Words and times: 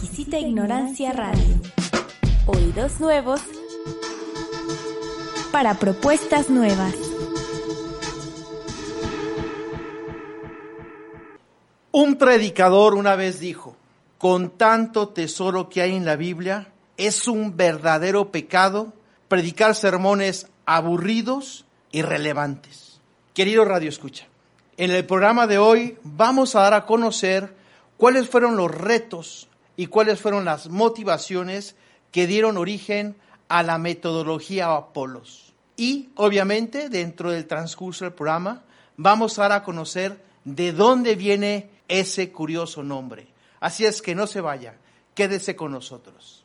Exquisita 0.00 0.38
Ignorancia 0.38 1.12
Radio. 1.12 1.56
Oídos 2.46 3.00
nuevos 3.00 3.40
para 5.50 5.74
propuestas 5.74 6.50
nuevas. 6.50 6.94
Un 11.90 12.14
predicador 12.14 12.94
una 12.94 13.16
vez 13.16 13.40
dijo, 13.40 13.74
con 14.18 14.50
tanto 14.50 15.08
tesoro 15.08 15.68
que 15.68 15.82
hay 15.82 15.96
en 15.96 16.04
la 16.04 16.14
Biblia, 16.14 16.68
es 16.96 17.26
un 17.26 17.56
verdadero 17.56 18.30
pecado 18.30 18.92
predicar 19.26 19.74
sermones 19.74 20.46
aburridos 20.64 21.66
y 21.90 22.02
relevantes. 22.02 23.00
Querido 23.34 23.64
Radio 23.64 23.88
Escucha, 23.88 24.28
en 24.76 24.92
el 24.92 25.04
programa 25.04 25.48
de 25.48 25.58
hoy 25.58 25.98
vamos 26.04 26.54
a 26.54 26.60
dar 26.60 26.74
a 26.74 26.86
conocer 26.86 27.52
cuáles 27.96 28.28
fueron 28.28 28.56
los 28.56 28.70
retos 28.70 29.48
y 29.78 29.86
cuáles 29.86 30.20
fueron 30.20 30.44
las 30.44 30.68
motivaciones 30.68 31.76
que 32.10 32.26
dieron 32.26 32.56
origen 32.56 33.14
a 33.46 33.62
la 33.62 33.78
metodología 33.78 34.74
Apolos. 34.74 35.54
Y 35.76 36.08
obviamente 36.16 36.88
dentro 36.88 37.30
del 37.30 37.46
transcurso 37.46 38.04
del 38.04 38.12
programa 38.12 38.64
vamos 38.96 39.38
a 39.38 39.42
dar 39.42 39.52
a 39.52 39.62
conocer 39.62 40.20
de 40.42 40.72
dónde 40.72 41.14
viene 41.14 41.70
ese 41.86 42.32
curioso 42.32 42.82
nombre. 42.82 43.28
Así 43.60 43.84
es 43.84 44.02
que 44.02 44.16
no 44.16 44.26
se 44.26 44.40
vaya, 44.40 44.74
quédese 45.14 45.54
con 45.54 45.70
nosotros. 45.70 46.37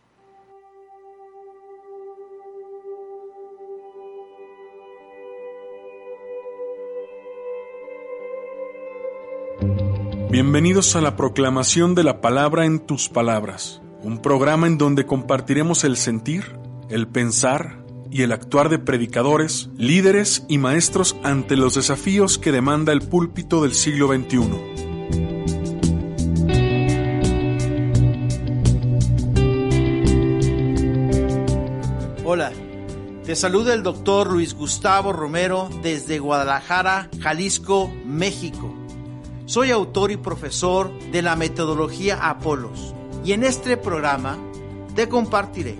Bienvenidos 10.33 10.95
a 10.95 11.01
la 11.01 11.15
proclamación 11.15 11.93
de 11.93 12.03
la 12.03 12.19
palabra 12.19 12.65
en 12.65 12.79
tus 12.79 13.07
palabras, 13.07 13.83
un 14.01 14.19
programa 14.19 14.65
en 14.65 14.79
donde 14.79 15.05
compartiremos 15.05 15.83
el 15.83 15.95
sentir, 15.95 16.57
el 16.89 17.07
pensar 17.07 17.85
y 18.09 18.23
el 18.23 18.31
actuar 18.31 18.69
de 18.69 18.79
predicadores, 18.79 19.69
líderes 19.77 20.43
y 20.49 20.57
maestros 20.57 21.15
ante 21.21 21.55
los 21.55 21.75
desafíos 21.75 22.39
que 22.39 22.51
demanda 22.51 22.93
el 22.93 23.03
púlpito 23.03 23.61
del 23.61 23.75
siglo 23.75 24.07
XXI. 24.07 24.39
Hola, 32.25 32.51
te 33.23 33.35
saluda 33.35 33.75
el 33.75 33.83
doctor 33.83 34.31
Luis 34.31 34.55
Gustavo 34.55 35.13
Romero 35.13 35.69
desde 35.83 36.17
Guadalajara, 36.17 37.11
Jalisco, 37.21 37.93
México. 38.03 38.82
Soy 39.53 39.69
autor 39.69 40.09
y 40.09 40.17
profesor 40.17 40.91
de 41.11 41.21
la 41.21 41.35
metodología 41.35 42.27
Apolos 42.27 42.95
y 43.23 43.33
en 43.33 43.43
este 43.43 43.77
programa 43.77 44.35
te 44.95 45.07
compartiré 45.07 45.75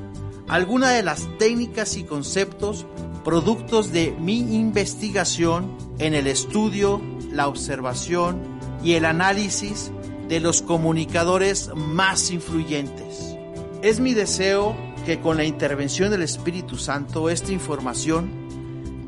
algunas 0.47 0.93
de 0.93 1.01
las 1.01 1.27
técnicas 1.39 1.97
y 1.97 2.03
conceptos 2.03 2.85
productos 3.23 3.91
de 3.91 4.15
mi 4.19 4.37
investigación 4.57 5.75
en 5.97 6.13
el 6.13 6.27
estudio, 6.27 7.01
la 7.31 7.47
observación 7.47 8.43
y 8.83 8.93
el 8.93 9.05
análisis 9.05 9.91
de 10.29 10.39
los 10.39 10.61
comunicadores 10.61 11.71
más 11.75 12.29
influyentes. 12.29 13.35
Es 13.81 13.99
mi 13.99 14.13
deseo 14.13 14.75
que 15.03 15.19
con 15.19 15.35
la 15.35 15.45
intervención 15.45 16.11
del 16.11 16.21
Espíritu 16.21 16.77
Santo 16.77 17.27
esta 17.27 17.51
información 17.51 18.29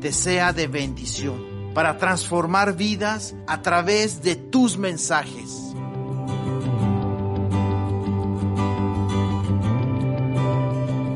te 0.00 0.10
sea 0.10 0.52
de 0.52 0.66
bendición 0.66 1.55
para 1.76 1.98
transformar 1.98 2.74
vidas 2.74 3.36
a 3.46 3.60
través 3.60 4.22
de 4.22 4.34
tus 4.34 4.78
mensajes. 4.78 5.74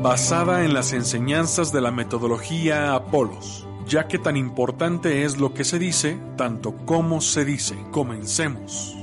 Basada 0.03 0.63
en 0.63 0.75
las 0.75 0.93
enseñanzas 0.93 1.71
de 1.73 1.81
la 1.81 1.89
metodología 1.89 2.93
Apolos, 2.93 3.67
ya 3.87 4.07
que 4.07 4.19
tan 4.19 4.37
importante 4.37 5.25
es 5.25 5.39
lo 5.39 5.55
que 5.55 5.63
se 5.63 5.79
dice, 5.79 6.19
tanto 6.37 6.77
como 6.85 7.21
se 7.21 7.43
dice. 7.43 7.75
Comencemos. 7.89 8.95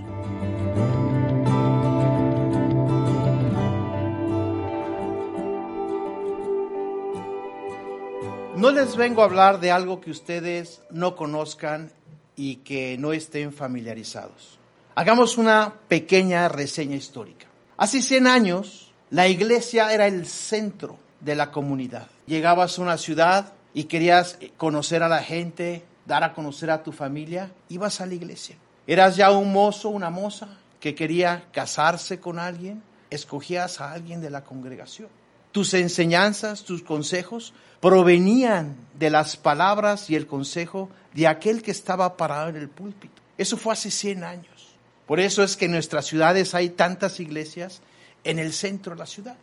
No 8.59 8.73
les 8.73 8.97
vengo 8.97 9.23
a 9.23 9.27
hablar 9.27 9.61
de 9.61 9.71
algo 9.71 10.01
que 10.01 10.11
ustedes 10.11 10.83
no 10.91 11.15
conozcan 11.15 11.93
y 12.35 12.57
que 12.57 12.99
no 12.99 13.13
estén 13.13 13.53
familiarizados. 13.53 14.59
Hagamos 14.97 15.39
una 15.39 15.75
pequeña 15.87 16.49
reseña 16.49 16.97
histórica. 16.97 17.47
Hace 17.77 18.03
100 18.03 18.27
años, 18.27 18.93
la 19.11 19.29
iglesia 19.29 19.93
era 19.93 20.09
el 20.09 20.27
centro 20.27 20.99
de 21.21 21.37
la 21.37 21.53
comunidad. 21.53 22.09
Llegabas 22.27 22.77
a 22.77 22.83
una 22.83 22.99
ciudad 22.99 23.53
y 23.75 23.85
querías 23.85 24.41
conocer 24.57 25.05
a 25.05 25.09
la 25.09 25.23
gente, 25.23 25.85
dar 26.05 26.25
a 26.25 26.33
conocer 26.33 26.73
a 26.73 26.83
tu 26.83 26.91
familia, 26.91 27.53
ibas 27.69 28.01
a 28.01 28.07
la 28.07 28.15
iglesia. 28.15 28.57
Eras 28.89 29.15
ya 29.15 29.31
un 29.31 29.53
mozo, 29.53 29.89
una 29.89 30.11
moza 30.11 30.49
que 30.81 30.97
quería 30.97 31.45
casarse 31.53 32.19
con 32.19 32.41
alguien, 32.41 32.83
escogías 33.09 33.81
a 33.81 33.93
alguien 33.93 34.21
de 34.21 34.31
la 34.31 34.43
congregación. 34.43 35.11
Tus 35.53 35.75
enseñanzas, 35.75 36.65
tus 36.65 36.83
consejos 36.83 37.53
provenían 37.81 38.77
de 38.99 39.11
las 39.11 39.37
palabras 39.37 40.11
y 40.11 40.17
el 40.17 40.27
consejo 40.27 40.91
de 41.15 41.27
aquel 41.27 41.63
que 41.63 41.71
estaba 41.71 42.17
parado 42.17 42.49
en 42.49 42.57
el 42.57 42.69
púlpito. 42.69 43.23
Eso 43.37 43.57
fue 43.57 43.73
hace 43.73 43.91
100 43.91 44.25
años. 44.25 44.77
Por 45.07 45.21
eso 45.21 45.43
es 45.43 45.57
que 45.57 45.67
en 45.67 45.73
nuestras 45.73 46.07
ciudades 46.07 46.55
hay 46.55 46.71
tantas 46.71 47.21
iglesias 47.21 47.81
en 48.25 48.39
el 48.39 48.53
centro 48.53 48.93
de 48.93 48.99
la 48.99 49.07
ciudad. 49.07 49.37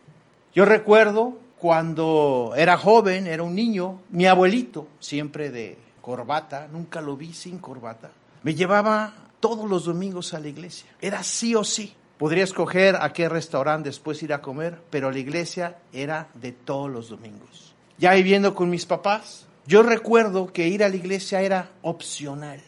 Yo 0.54 0.64
recuerdo 0.64 1.38
cuando 1.58 2.52
era 2.56 2.76
joven, 2.76 3.26
era 3.26 3.42
un 3.42 3.54
niño, 3.54 4.00
mi 4.10 4.26
abuelito, 4.26 4.86
siempre 5.00 5.50
de 5.50 5.78
corbata, 6.00 6.68
nunca 6.70 7.00
lo 7.00 7.16
vi 7.16 7.32
sin 7.32 7.58
corbata, 7.58 8.10
me 8.42 8.54
llevaba 8.54 9.12
todos 9.40 9.68
los 9.68 9.86
domingos 9.86 10.34
a 10.34 10.40
la 10.40 10.48
iglesia. 10.48 10.88
Era 11.00 11.22
sí 11.22 11.54
o 11.54 11.64
sí. 11.64 11.92
Podría 12.18 12.44
escoger 12.44 12.96
a 12.96 13.12
qué 13.12 13.28
restaurante 13.28 13.90
después 13.90 14.22
ir 14.22 14.32
a 14.32 14.40
comer, 14.40 14.80
pero 14.90 15.10
la 15.10 15.18
iglesia 15.18 15.76
era 15.92 16.28
de 16.34 16.52
todos 16.52 16.90
los 16.90 17.10
domingos. 17.10 17.74
Ya 17.98 18.14
viviendo 18.14 18.54
con 18.54 18.70
mis 18.70 18.86
papás, 18.86 19.46
yo 19.66 19.82
recuerdo 19.82 20.52
que 20.52 20.68
ir 20.68 20.82
a 20.82 20.88
la 20.88 20.96
iglesia 20.96 21.42
era 21.42 21.70
opcional. 21.82 22.62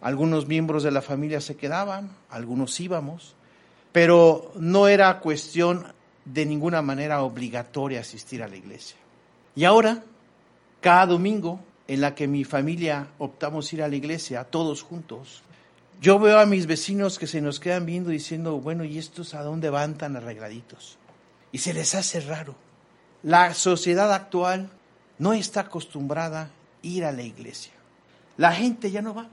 Algunos 0.00 0.46
miembros 0.46 0.84
de 0.84 0.90
la 0.90 1.02
familia 1.02 1.40
se 1.40 1.56
quedaban, 1.56 2.10
algunos 2.30 2.78
íbamos, 2.80 3.34
pero 3.92 4.52
no 4.56 4.88
era 4.88 5.20
cuestión 5.20 5.92
de 6.24 6.46
ninguna 6.46 6.82
manera 6.82 7.22
obligatoria 7.22 8.00
asistir 8.00 8.42
a 8.42 8.48
la 8.48 8.56
iglesia. 8.56 8.96
Y 9.56 9.64
ahora, 9.64 10.04
cada 10.80 11.06
domingo 11.06 11.60
en 11.88 12.00
la 12.00 12.14
que 12.14 12.28
mi 12.28 12.44
familia 12.44 13.08
optamos 13.18 13.72
ir 13.72 13.82
a 13.82 13.88
la 13.88 13.96
iglesia, 13.96 14.44
todos 14.44 14.82
juntos, 14.82 15.42
yo 16.00 16.18
veo 16.18 16.38
a 16.38 16.46
mis 16.46 16.66
vecinos 16.66 17.18
que 17.18 17.26
se 17.26 17.40
nos 17.40 17.58
quedan 17.58 17.84
viendo 17.84 18.10
diciendo, 18.10 18.60
bueno, 18.60 18.84
¿y 18.84 18.98
estos 18.98 19.34
a 19.34 19.42
dónde 19.42 19.68
van 19.70 19.98
tan 19.98 20.16
arregladitos? 20.16 20.96
Y 21.50 21.58
se 21.58 21.74
les 21.74 21.94
hace 21.94 22.20
raro. 22.20 22.54
La 23.22 23.52
sociedad 23.54 24.12
actual 24.12 24.70
no 25.18 25.32
está 25.32 25.62
acostumbrada 25.62 26.42
a 26.42 26.50
ir 26.82 27.04
a 27.04 27.12
la 27.12 27.22
iglesia. 27.22 27.72
La 28.36 28.52
gente 28.52 28.90
ya 28.92 29.02
no 29.02 29.14
va. 29.14 29.28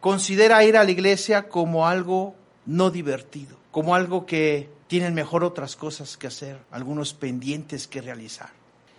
Considera 0.00 0.64
ir 0.64 0.76
a 0.76 0.84
la 0.84 0.90
iglesia 0.90 1.48
como 1.48 1.86
algo 1.86 2.34
no 2.66 2.90
divertido, 2.90 3.56
como 3.70 3.94
algo 3.94 4.26
que 4.26 4.68
tienen 4.88 5.14
mejor 5.14 5.44
otras 5.44 5.76
cosas 5.76 6.16
que 6.16 6.26
hacer, 6.26 6.58
algunos 6.72 7.14
pendientes 7.14 7.86
que 7.86 8.00
realizar. 8.00 8.50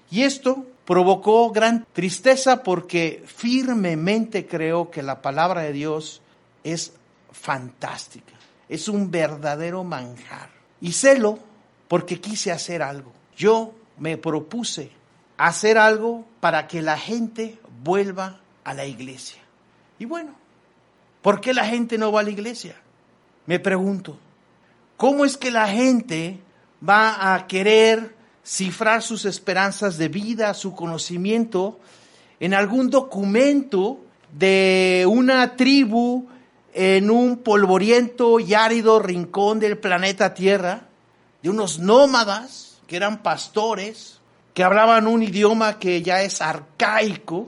Y 0.10 0.24
esto 0.24 0.66
provocó 0.86 1.52
gran 1.52 1.86
tristeza 1.92 2.64
porque 2.64 3.24
firmemente 3.26 4.48
creo 4.48 4.92
que 4.92 5.04
la 5.04 5.22
palabra 5.22 5.62
de 5.62 5.74
Dios 5.74 6.22
es 6.64 6.94
fantástica, 7.32 8.34
es 8.68 8.88
un 8.88 9.12
verdadero 9.12 9.84
manjar. 9.84 10.50
Y 10.80 10.94
celo 10.94 11.40
porque 11.88 12.20
quise 12.20 12.52
hacer 12.52 12.82
algo. 12.82 13.12
Yo 13.36 13.74
me 13.98 14.18
propuse 14.18 14.92
hacer 15.38 15.78
algo 15.78 16.26
para 16.40 16.68
que 16.68 16.82
la 16.82 16.98
gente 16.98 17.60
vuelva 17.84 18.40
a 18.64 18.74
la 18.74 18.86
iglesia. 18.86 19.42
Y 20.00 20.06
bueno, 20.06 20.36
¿por 21.22 21.42
qué 21.42 21.54
la 21.54 21.66
gente 21.66 21.98
no 21.98 22.12
va 22.12 22.22
a 22.22 22.24
la 22.24 22.30
iglesia? 22.30 22.76
Me 23.46 23.60
pregunto, 23.60 24.18
¿cómo 24.98 25.26
es 25.26 25.38
que 25.38 25.52
la 25.52 25.68
gente 25.68 26.40
va 26.88 27.34
a 27.34 27.48
querer 27.48 28.16
cifrar 28.44 29.02
sus 29.02 29.26
esperanzas 29.26 29.98
de 29.98 30.08
vida, 30.08 30.54
su 30.54 30.74
conocimiento, 30.74 31.80
en 32.40 32.54
algún 32.54 32.90
documento 32.90 34.00
de 34.34 35.06
una 35.08 35.56
tribu 35.56 36.28
en 36.74 37.10
un 37.12 37.38
polvoriento 37.38 38.40
y 38.40 38.54
árido 38.54 39.00
rincón 39.00 39.60
del 39.60 39.78
planeta 39.78 40.34
Tierra, 40.34 40.88
de 41.42 41.50
unos 41.50 41.80
nómadas 41.80 42.80
que 42.88 42.96
eran 42.96 43.24
pastores, 43.24 44.20
que 44.54 44.64
hablaban 44.64 45.08
un 45.08 45.24
idioma 45.24 45.80
que 45.80 46.02
ya 46.02 46.22
es 46.22 46.42
arcaico 46.42 47.48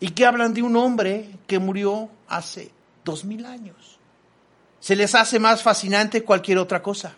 y 0.00 0.10
que 0.10 0.24
hablan 0.24 0.54
de 0.54 0.62
un 0.62 0.76
hombre 0.76 1.30
que 1.46 1.58
murió 1.58 2.08
hace 2.28 2.70
dos 3.04 3.24
mil 3.24 3.44
años. 3.46 3.98
Se 4.80 4.94
les 4.94 5.14
hace 5.14 5.38
más 5.38 5.62
fascinante 5.62 6.22
cualquier 6.22 6.58
otra 6.58 6.82
cosa. 6.82 7.14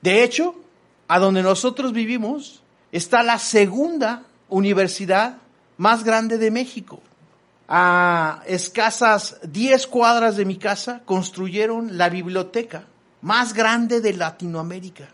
De 0.00 0.22
hecho, 0.22 0.54
a 1.08 1.18
donde 1.18 1.42
nosotros 1.42 1.92
vivimos, 1.92 2.62
está 2.92 3.22
la 3.22 3.38
segunda 3.38 4.24
universidad 4.48 5.38
más 5.76 6.04
grande 6.04 6.38
de 6.38 6.50
México. 6.50 7.00
A 7.74 8.42
escasas 8.44 9.38
10 9.44 9.86
cuadras 9.86 10.36
de 10.36 10.44
mi 10.44 10.58
casa 10.58 11.00
construyeron 11.06 11.96
la 11.96 12.10
biblioteca 12.10 12.84
más 13.22 13.54
grande 13.54 14.02
de 14.02 14.12
Latinoamérica. 14.12 15.08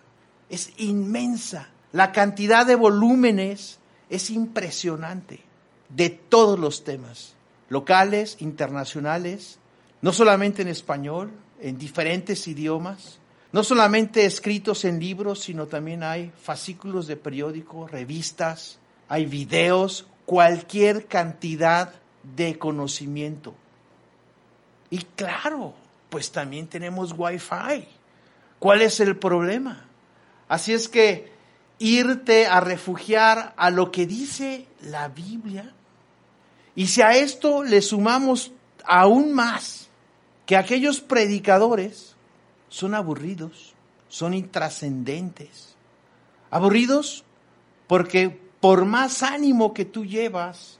Es 0.51 0.73
inmensa. 0.79 1.69
La 1.93 2.11
cantidad 2.11 2.67
de 2.67 2.75
volúmenes 2.75 3.79
es 4.11 4.31
impresionante 4.31 5.39
de 5.89 6.11
todos 6.11 6.59
los 6.59 6.83
temas, 6.83 7.35
locales, 7.69 8.39
internacionales, 8.41 9.61
no 10.03 10.13
solamente 10.13 10.63
en 10.63 10.69
español, 10.69 11.31
en 11.61 11.79
diferentes 11.79 12.49
idiomas, 12.49 13.21
no 13.53 13.63
solamente 13.63 14.25
escritos 14.25 14.85
en 14.85 14.99
libros, 14.99 15.39
sino 15.39 15.69
también 15.69 16.03
hay 16.03 16.33
fascículos 16.43 17.07
de 17.07 17.15
periódico, 17.15 17.87
revistas, 17.87 18.81
hay 19.09 19.27
videos, 19.27 20.09
cualquier 20.27 21.07
cantidad 21.07 21.93
de 22.37 22.59
conocimiento. 22.59 23.55
Y 24.91 24.99
claro, 24.99 25.75
pues 26.09 26.31
también 26.33 26.67
tenemos 26.67 27.15
Wi-Fi. 27.17 27.87
¿Cuál 28.59 28.83
es 28.83 29.01
el 29.01 29.17
problema? 29.17 29.85
Así 30.49 30.73
es 30.73 30.89
que 30.89 31.31
irte 31.79 32.47
a 32.47 32.61
refugiar 32.61 33.55
a 33.57 33.71
lo 33.71 33.93
que 33.93 34.07
dice 34.07 34.67
la 34.81 35.09
Biblia. 35.09 35.73
Y 36.75 36.87
si 36.89 37.03
a 37.03 37.15
esto 37.17 37.63
le 37.63 37.83
sumamos 37.83 38.53
aún 38.85 39.33
más 39.33 39.89
que 40.47 40.57
aquellos 40.57 41.01
predicadores 41.01 42.17
son 42.69 42.95
aburridos, 42.95 43.75
son 44.09 44.35
intrascendentes. 44.35 45.77
Aburridos 46.51 47.25
porque 47.87 48.31
por 48.61 48.85
más 48.85 49.23
ánimo 49.23 49.75
que 49.75 49.85
tú 49.85 50.05
llevas, 50.05 50.79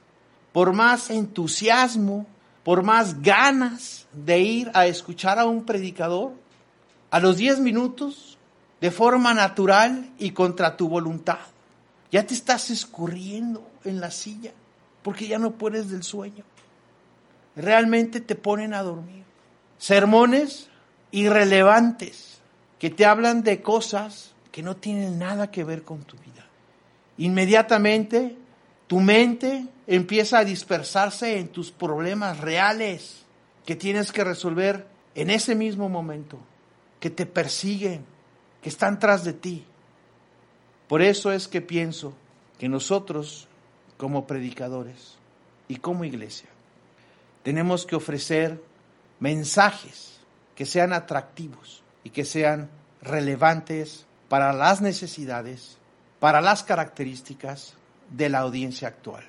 por 0.51 0.73
más 0.73 1.09
entusiasmo, 1.09 2.25
por 2.63 2.83
más 2.83 3.21
ganas 3.21 4.07
de 4.13 4.39
ir 4.39 4.71
a 4.73 4.87
escuchar 4.87 5.39
a 5.39 5.45
un 5.45 5.65
predicador, 5.65 6.33
a 7.11 7.19
los 7.19 7.37
10 7.37 7.59
minutos, 7.59 8.37
de 8.81 8.91
forma 8.91 9.33
natural 9.33 10.09
y 10.17 10.31
contra 10.31 10.77
tu 10.77 10.87
voluntad, 10.87 11.39
ya 12.11 12.25
te 12.25 12.33
estás 12.33 12.69
escurriendo 12.69 13.69
en 13.83 13.99
la 13.99 14.11
silla 14.11 14.51
porque 15.03 15.27
ya 15.27 15.39
no 15.39 15.51
puedes 15.51 15.89
del 15.89 16.03
sueño. 16.03 16.43
Realmente 17.55 18.21
te 18.21 18.35
ponen 18.35 18.73
a 18.73 18.83
dormir. 18.83 19.23
Sermones 19.77 20.69
irrelevantes 21.11 22.39
que 22.77 22.89
te 22.89 23.05
hablan 23.05 23.43
de 23.43 23.61
cosas 23.61 24.33
que 24.51 24.63
no 24.63 24.75
tienen 24.75 25.19
nada 25.19 25.51
que 25.51 25.63
ver 25.63 25.83
con 25.83 26.03
tu 26.03 26.15
vida. 26.17 26.45
Inmediatamente 27.17 28.37
tu 28.87 28.99
mente 28.99 29.67
empieza 29.91 30.37
a 30.37 30.45
dispersarse 30.45 31.39
en 31.39 31.47
tus 31.47 31.71
problemas 31.71 32.39
reales 32.41 33.23
que 33.65 33.75
tienes 33.75 34.11
que 34.11 34.23
resolver 34.23 34.85
en 35.15 35.31
ese 35.31 35.55
mismo 35.55 35.89
momento, 35.89 36.37
que 36.99 37.09
te 37.09 37.25
persiguen, 37.25 38.05
que 38.61 38.69
están 38.69 38.99
tras 38.99 39.23
de 39.23 39.33
ti. 39.33 39.65
Por 40.87 41.01
eso 41.01 41.31
es 41.31 41.47
que 41.47 41.61
pienso 41.61 42.13
que 42.59 42.69
nosotros, 42.69 43.47
como 43.97 44.27
predicadores 44.27 45.17
y 45.67 45.77
como 45.77 46.05
iglesia, 46.05 46.49
tenemos 47.41 47.87
que 47.87 47.95
ofrecer 47.95 48.61
mensajes 49.19 50.19
que 50.53 50.67
sean 50.67 50.93
atractivos 50.93 51.81
y 52.03 52.11
que 52.11 52.25
sean 52.25 52.69
relevantes 53.01 54.05
para 54.27 54.53
las 54.53 54.81
necesidades, 54.81 55.79
para 56.19 56.41
las 56.41 56.61
características 56.61 57.73
de 58.11 58.29
la 58.29 58.39
audiencia 58.39 58.87
actual. 58.87 59.28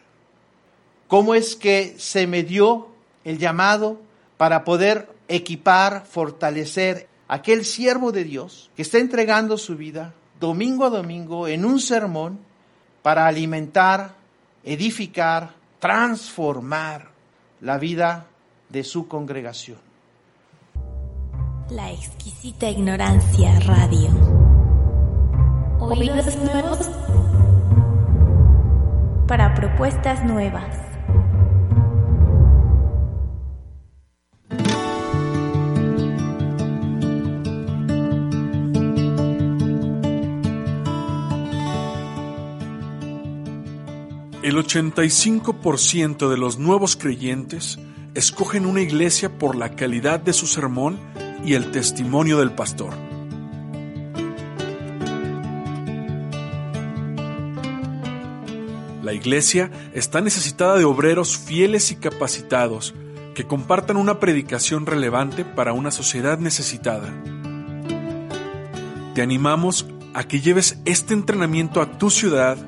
¿Cómo 1.10 1.34
es 1.34 1.56
que 1.56 1.96
se 1.98 2.28
me 2.28 2.44
dio 2.44 2.86
el 3.24 3.38
llamado 3.38 4.00
para 4.36 4.62
poder 4.62 5.08
equipar, 5.26 6.06
fortalecer 6.06 7.08
aquel 7.26 7.64
siervo 7.64 8.12
de 8.12 8.22
Dios 8.22 8.70
que 8.76 8.82
está 8.82 8.98
entregando 8.98 9.58
su 9.58 9.76
vida 9.76 10.14
domingo 10.38 10.84
a 10.84 10.90
domingo 10.90 11.48
en 11.48 11.64
un 11.64 11.80
sermón 11.80 12.38
para 13.02 13.26
alimentar, 13.26 14.14
edificar, 14.62 15.50
transformar 15.80 17.08
la 17.60 17.76
vida 17.76 18.26
de 18.68 18.84
su 18.84 19.08
congregación. 19.08 19.78
La 21.70 21.90
exquisita 21.90 22.70
ignorancia 22.70 23.58
radio. 23.66 24.10
Oídos 25.80 26.36
nuevos 26.36 26.88
para 29.26 29.52
propuestas 29.56 30.24
nuevas. 30.24 30.89
El 44.50 44.56
85% 44.56 46.28
de 46.28 46.36
los 46.36 46.58
nuevos 46.58 46.96
creyentes 46.96 47.78
escogen 48.14 48.66
una 48.66 48.80
iglesia 48.80 49.38
por 49.38 49.54
la 49.54 49.76
calidad 49.76 50.18
de 50.18 50.32
su 50.32 50.48
sermón 50.48 50.98
y 51.44 51.54
el 51.54 51.70
testimonio 51.70 52.36
del 52.40 52.50
pastor. 52.50 52.92
La 59.04 59.12
iglesia 59.12 59.70
está 59.94 60.20
necesitada 60.20 60.76
de 60.78 60.84
obreros 60.84 61.38
fieles 61.38 61.92
y 61.92 61.94
capacitados 61.94 62.92
que 63.36 63.46
compartan 63.46 63.96
una 63.96 64.18
predicación 64.18 64.84
relevante 64.84 65.44
para 65.44 65.74
una 65.74 65.92
sociedad 65.92 66.40
necesitada. 66.40 67.14
Te 69.14 69.22
animamos 69.22 69.86
a 70.12 70.24
que 70.24 70.40
lleves 70.40 70.80
este 70.86 71.14
entrenamiento 71.14 71.80
a 71.80 71.98
tu 71.98 72.10
ciudad 72.10 72.58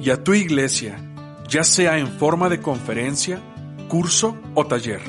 y 0.00 0.10
a 0.10 0.24
tu 0.24 0.34
iglesia 0.34 1.04
ya 1.48 1.64
sea 1.64 1.98
en 1.98 2.08
forma 2.08 2.48
de 2.48 2.60
conferencia, 2.60 3.40
curso 3.88 4.36
o 4.54 4.66
taller. 4.66 5.00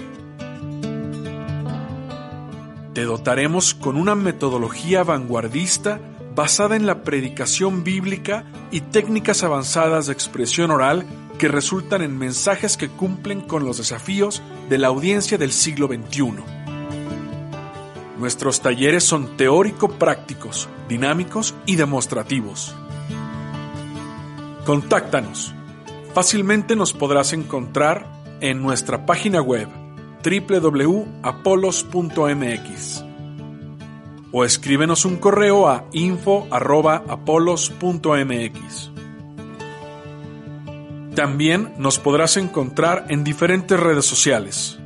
Te 2.93 3.03
dotaremos 3.03 3.73
con 3.73 3.97
una 3.97 4.15
metodología 4.15 5.03
vanguardista 5.03 5.99
basada 6.35 6.77
en 6.77 6.85
la 6.85 7.03
predicación 7.03 7.83
bíblica 7.83 8.45
y 8.71 8.81
técnicas 8.81 9.43
avanzadas 9.43 10.07
de 10.07 10.13
expresión 10.13 10.71
oral 10.71 11.05
que 11.37 11.49
resultan 11.49 12.01
en 12.01 12.17
mensajes 12.17 12.77
que 12.77 12.89
cumplen 12.89 13.41
con 13.41 13.65
los 13.65 13.77
desafíos 13.77 14.41
de 14.69 14.77
la 14.77 14.87
audiencia 14.87 15.37
del 15.37 15.51
siglo 15.51 15.87
XXI. 15.87 16.35
Nuestros 18.17 18.61
talleres 18.61 19.03
son 19.03 19.37
teórico-prácticos, 19.37 20.67
dinámicos 20.87 21.55
y 21.65 21.75
demostrativos. 21.75 22.75
Contáctanos 24.65 25.55
Fácilmente 26.13 26.75
nos 26.75 26.93
podrás 26.93 27.33
encontrar 27.33 28.05
en 28.41 28.61
nuestra 28.61 29.05
página 29.05 29.41
web 29.41 29.67
www.apolos.mx 30.23 33.03
o 34.31 34.45
escríbenos 34.45 35.05
un 35.05 35.17
correo 35.17 35.67
a 35.67 35.85
info.apolos.mx. 35.91 38.91
También 41.15 41.73
nos 41.77 41.99
podrás 41.99 42.37
encontrar 42.37 43.05
en 43.09 43.23
diferentes 43.23 43.79
redes 43.79 44.05
sociales. 44.05 44.79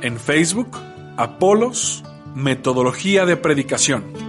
En 0.00 0.18
Facebook, 0.18 0.78
Apolos, 1.16 2.04
Metodología 2.34 3.26
de 3.26 3.36
Predicación. 3.36 4.27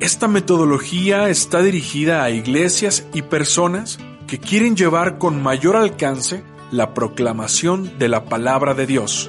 Esta 0.00 0.28
metodología 0.28 1.28
está 1.28 1.60
dirigida 1.60 2.22
a 2.22 2.30
iglesias 2.30 3.04
y 3.12 3.22
personas 3.22 3.98
que 4.28 4.38
quieren 4.38 4.76
llevar 4.76 5.18
con 5.18 5.42
mayor 5.42 5.74
alcance 5.74 6.44
la 6.70 6.94
proclamación 6.94 7.98
de 7.98 8.08
la 8.08 8.24
palabra 8.26 8.74
de 8.74 8.86
Dios. 8.86 9.28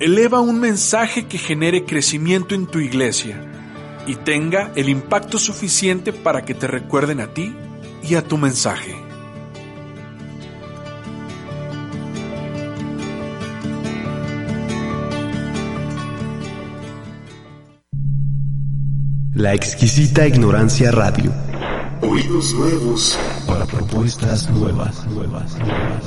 Eleva 0.00 0.40
un 0.40 0.58
mensaje 0.58 1.26
que 1.26 1.38
genere 1.38 1.84
crecimiento 1.84 2.56
en 2.56 2.66
tu 2.66 2.80
iglesia 2.80 3.40
y 4.08 4.16
tenga 4.16 4.72
el 4.74 4.88
impacto 4.88 5.38
suficiente 5.38 6.12
para 6.12 6.44
que 6.44 6.54
te 6.54 6.66
recuerden 6.66 7.20
a 7.20 7.32
ti 7.32 7.54
y 8.02 8.16
a 8.16 8.26
tu 8.26 8.36
mensaje. 8.36 9.01
La 19.42 19.54
exquisita 19.54 20.24
ignorancia 20.24 20.92
radio. 20.92 21.32
Oídos 22.00 22.54
nuevos 22.54 23.18
para 23.44 23.66
propuestas 23.66 24.48
nuevas, 24.48 25.04
nuevas, 25.08 25.58
nuevas.. 25.58 26.04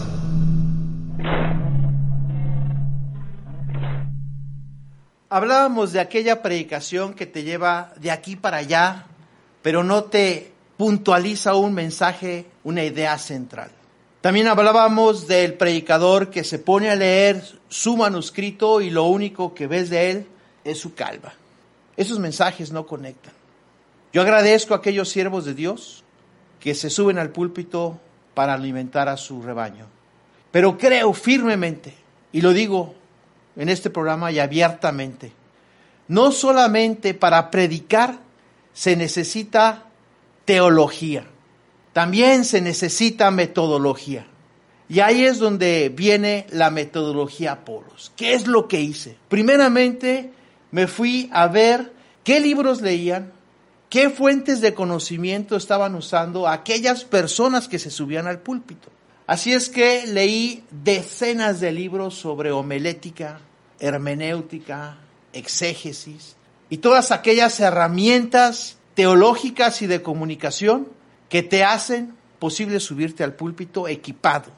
hablábamos 5.29 5.91
de 5.91 5.99
aquella 5.99 6.41
predicación 6.41 7.13
que 7.13 7.25
te 7.25 7.43
lleva 7.43 7.91
de 7.97 8.09
aquí 8.11 8.37
para 8.37 8.55
allá, 8.55 9.07
pero 9.61 9.83
no 9.83 10.05
te 10.05 10.53
puntualiza 10.77 11.55
un 11.55 11.73
mensaje, 11.73 12.45
una 12.63 12.85
idea 12.85 13.17
central. 13.17 13.69
También 14.21 14.47
hablábamos 14.47 15.27
del 15.27 15.55
predicador 15.55 16.29
que 16.29 16.45
se 16.45 16.57
pone 16.57 16.89
a 16.89 16.95
leer 16.95 17.43
su 17.67 17.97
manuscrito 17.97 18.79
y 18.79 18.91
lo 18.91 19.03
único 19.03 19.53
que 19.53 19.67
ves 19.67 19.89
de 19.89 20.11
él 20.11 20.27
es 20.63 20.79
su 20.79 20.93
calva. 20.93 21.33
Esos 21.97 22.19
mensajes 22.19 22.71
no 22.71 22.85
conectan. 22.85 23.33
Yo 24.13 24.21
agradezco 24.21 24.73
a 24.73 24.77
aquellos 24.77 25.09
siervos 25.09 25.45
de 25.45 25.53
Dios 25.53 26.03
que 26.59 26.73
se 26.75 26.89
suben 26.89 27.17
al 27.17 27.29
púlpito 27.29 27.99
para 28.33 28.53
alimentar 28.53 29.09
a 29.09 29.17
su 29.17 29.41
rebaño. 29.41 29.87
Pero 30.51 30.77
creo 30.77 31.13
firmemente, 31.13 31.93
y 32.31 32.41
lo 32.41 32.53
digo 32.53 32.95
en 33.55 33.69
este 33.69 33.89
programa 33.89 34.31
y 34.31 34.39
abiertamente, 34.39 35.31
no 36.07 36.31
solamente 36.31 37.13
para 37.13 37.51
predicar 37.51 38.19
se 38.73 38.95
necesita 38.95 39.85
teología, 40.45 41.25
también 41.93 42.45
se 42.45 42.61
necesita 42.61 43.31
metodología. 43.31 44.27
Y 44.87 44.99
ahí 44.99 45.25
es 45.25 45.39
donde 45.39 45.89
viene 45.89 46.45
la 46.51 46.69
metodología 46.69 47.53
Apolos. 47.53 48.11
¿Qué 48.15 48.33
es 48.33 48.47
lo 48.47 48.67
que 48.67 48.81
hice? 48.81 49.17
Primeramente 49.29 50.31
me 50.75 50.87
fui 50.87 51.29
a 51.31 51.47
ver 51.47 51.93
qué 52.25 52.41
libros 52.41 52.81
leían, 52.81 53.31
qué 53.89 54.09
fuentes 54.09 54.59
de 54.59 54.73
conocimiento 54.73 55.55
estaban 55.55 55.95
usando 55.95 56.49
aquellas 56.49 57.05
personas 57.05 57.69
que 57.69 57.79
se 57.79 57.89
subían 57.89 58.27
al 58.27 58.39
púlpito. 58.39 58.89
Así 59.25 59.53
es 59.53 59.69
que 59.69 60.05
leí 60.05 60.65
decenas 60.71 61.61
de 61.61 61.71
libros 61.71 62.15
sobre 62.15 62.51
homilética, 62.51 63.39
hermenéutica, 63.79 64.97
exégesis 65.31 66.35
y 66.69 66.79
todas 66.79 67.11
aquellas 67.11 67.57
herramientas 67.61 68.75
teológicas 68.95 69.81
y 69.81 69.87
de 69.87 70.01
comunicación 70.01 70.89
que 71.29 71.41
te 71.41 71.63
hacen 71.63 72.15
posible 72.37 72.81
subirte 72.81 73.23
al 73.23 73.35
púlpito 73.35 73.87
equipado. 73.87 74.51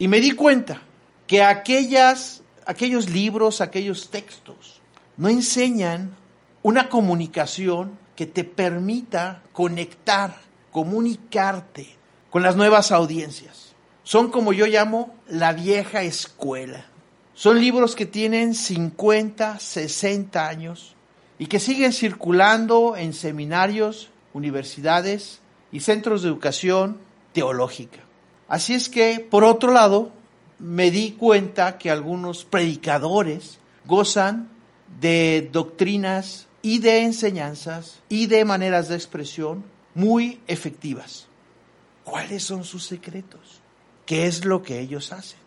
Y 0.00 0.08
me 0.08 0.18
di 0.18 0.32
cuenta 0.32 0.82
que 1.28 1.44
aquellas, 1.44 2.42
aquellos 2.66 3.08
libros, 3.08 3.60
aquellos 3.60 4.10
textos, 4.10 4.77
no 5.18 5.28
enseñan 5.28 6.16
una 6.62 6.88
comunicación 6.88 7.98
que 8.16 8.26
te 8.26 8.44
permita 8.44 9.42
conectar, 9.52 10.36
comunicarte 10.72 11.96
con 12.30 12.42
las 12.42 12.56
nuevas 12.56 12.92
audiencias. 12.92 13.74
Son 14.04 14.30
como 14.30 14.52
yo 14.52 14.66
llamo 14.66 15.14
la 15.28 15.52
vieja 15.52 16.02
escuela. 16.02 16.86
Son 17.34 17.60
libros 17.60 17.94
que 17.94 18.06
tienen 18.06 18.54
50, 18.54 19.58
60 19.58 20.48
años 20.48 20.94
y 21.38 21.46
que 21.46 21.60
siguen 21.60 21.92
circulando 21.92 22.96
en 22.96 23.12
seminarios, 23.12 24.10
universidades 24.32 25.40
y 25.70 25.80
centros 25.80 26.22
de 26.22 26.28
educación 26.28 26.98
teológica. 27.32 28.00
Así 28.48 28.74
es 28.74 28.88
que, 28.88 29.20
por 29.20 29.44
otro 29.44 29.72
lado, 29.72 30.10
me 30.58 30.90
di 30.90 31.12
cuenta 31.12 31.76
que 31.76 31.90
algunos 31.90 32.44
predicadores 32.44 33.58
gozan 33.84 34.48
de 35.00 35.48
doctrinas 35.52 36.46
y 36.62 36.78
de 36.78 37.02
enseñanzas 37.02 38.00
y 38.08 38.26
de 38.26 38.44
maneras 38.44 38.88
de 38.88 38.96
expresión 38.96 39.64
muy 39.94 40.40
efectivas. 40.46 41.26
¿Cuáles 42.04 42.42
son 42.42 42.64
sus 42.64 42.84
secretos? 42.86 43.60
¿Qué 44.06 44.26
es 44.26 44.44
lo 44.44 44.62
que 44.62 44.80
ellos 44.80 45.12
hacen? 45.12 45.38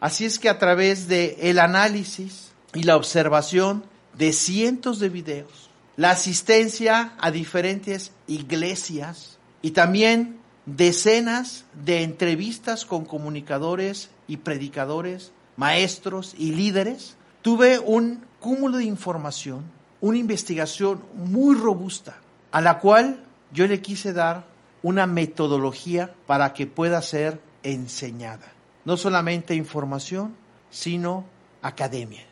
Así 0.00 0.24
es 0.24 0.38
que 0.38 0.48
a 0.48 0.58
través 0.58 1.08
de 1.08 1.36
el 1.40 1.58
análisis 1.58 2.52
y 2.74 2.84
la 2.84 2.96
observación 2.96 3.84
de 4.16 4.32
cientos 4.32 4.98
de 4.98 5.10
videos, 5.10 5.70
la 5.96 6.12
asistencia 6.12 7.12
a 7.18 7.30
diferentes 7.30 8.12
iglesias 8.26 9.38
y 9.60 9.72
también 9.72 10.38
decenas 10.64 11.64
de 11.84 12.02
entrevistas 12.02 12.84
con 12.86 13.04
comunicadores 13.04 14.10
y 14.26 14.38
predicadores, 14.38 15.32
maestros 15.56 16.34
y 16.38 16.52
líderes, 16.52 17.16
tuve 17.42 17.78
un 17.78 18.24
cúmulo 18.40 18.78
de 18.78 18.84
información, 18.84 19.64
una 20.00 20.18
investigación 20.18 21.02
muy 21.14 21.54
robusta, 21.54 22.16
a 22.50 22.60
la 22.60 22.78
cual 22.78 23.22
yo 23.52 23.66
le 23.66 23.80
quise 23.80 24.12
dar 24.12 24.44
una 24.82 25.06
metodología 25.06 26.12
para 26.26 26.52
que 26.54 26.66
pueda 26.66 27.00
ser 27.02 27.40
enseñada. 27.62 28.52
No 28.84 28.96
solamente 28.96 29.54
información, 29.54 30.34
sino 30.70 31.26
academia. 31.62 32.24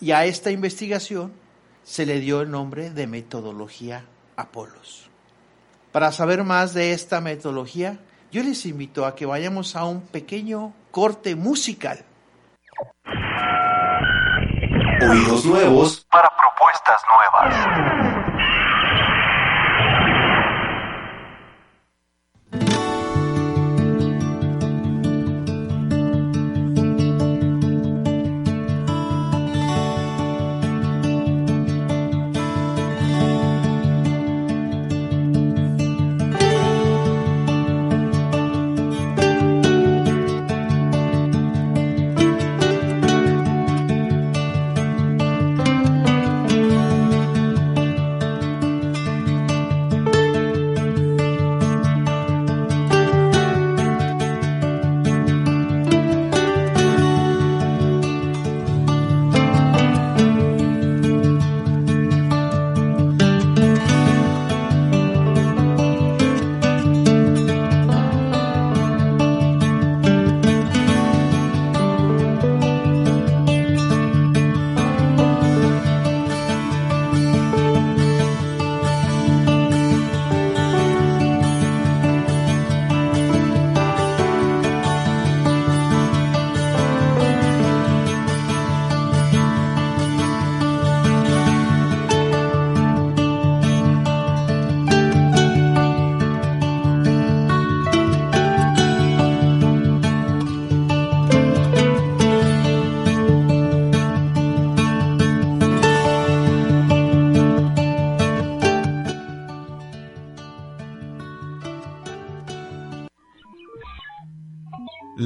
Y 0.00 0.12
a 0.12 0.24
esta 0.24 0.50
investigación 0.50 1.32
se 1.82 2.06
le 2.06 2.20
dio 2.20 2.40
el 2.40 2.50
nombre 2.50 2.90
de 2.90 3.06
metodología 3.06 4.04
Apolos. 4.36 5.08
Para 5.92 6.12
saber 6.12 6.44
más 6.44 6.74
de 6.74 6.92
esta 6.92 7.20
metodología, 7.20 7.98
yo 8.30 8.42
les 8.42 8.66
invito 8.66 9.06
a 9.06 9.14
que 9.14 9.24
vayamos 9.24 9.76
a 9.76 9.84
un 9.84 10.02
pequeño 10.02 10.74
corte 10.90 11.34
musical. 11.34 12.04
Nuevos 15.06 16.04
para 16.10 16.28
propuestas 16.36 17.00
nuevas. 17.08 17.54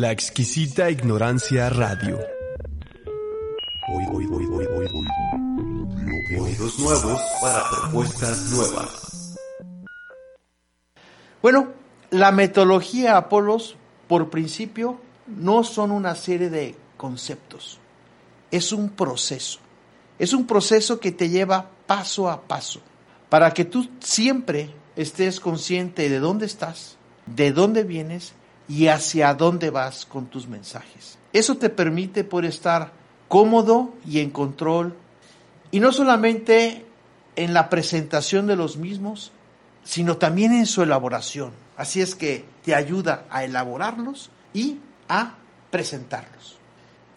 La 0.01 0.13
exquisita 0.13 0.89
ignorancia 0.89 1.69
radio. 1.69 2.19
Oídos 6.41 6.79
nuevos 6.79 7.21
para 7.43 7.63
propuestas 7.69 8.51
nuevas. 8.51 9.37
Bueno, 11.43 11.75
la 12.09 12.33
metodología 12.33 13.19
Apolos, 13.19 13.77
por 14.09 14.31
principio, 14.31 14.99
no 15.27 15.65
son 15.65 15.91
una 15.91 16.15
serie 16.15 16.49
de 16.49 16.77
conceptos, 16.97 17.79
es 18.51 18.73
un 18.73 18.89
proceso. 18.89 19.59
Es 20.19 20.33
un 20.33 20.47
proceso 20.47 20.99
que 20.99 21.13
te 21.13 21.29
lleva 21.29 21.69
paso 21.87 22.31
a 22.31 22.41
paso, 22.41 22.81
para 23.29 23.53
que 23.53 23.67
tú 23.67 23.87
siempre 24.01 24.71
estés 24.97 25.41
consciente 25.41 26.09
de 26.09 26.21
dónde 26.21 26.47
estás, 26.47 26.97
de 27.27 27.53
dónde 27.53 27.85
vienes 27.85 28.33
y 28.71 28.87
hacia 28.87 29.35
dónde 29.35 29.71
vas 29.71 30.07
con 30.07 30.27
tus 30.27 30.47
mensajes. 30.47 31.19
Eso 31.33 31.57
te 31.57 31.71
permite 31.71 32.23
poder 32.23 32.51
estar 32.51 32.93
cómodo 33.27 33.95
y 34.07 34.21
en 34.21 34.31
control 34.31 34.97
Y 35.73 35.81
no 35.81 35.93
solamente 35.93 36.85
en 37.37 37.55
la 37.55 37.69
presentación 37.69 38.47
de 38.47 38.57
los 38.57 38.77
mismos, 38.77 39.33
sino 39.85 40.17
también 40.17 40.53
en 40.53 40.67
su 40.67 40.83
elaboración. 40.83 41.53
Así 41.77 42.01
es 42.01 42.15
que 42.15 42.45
te 42.65 42.75
ayuda 42.75 43.25
a 43.31 43.45
elaborarlos 43.45 44.31
y 44.53 44.79
a 45.09 45.35
presentarlos. 45.71 46.59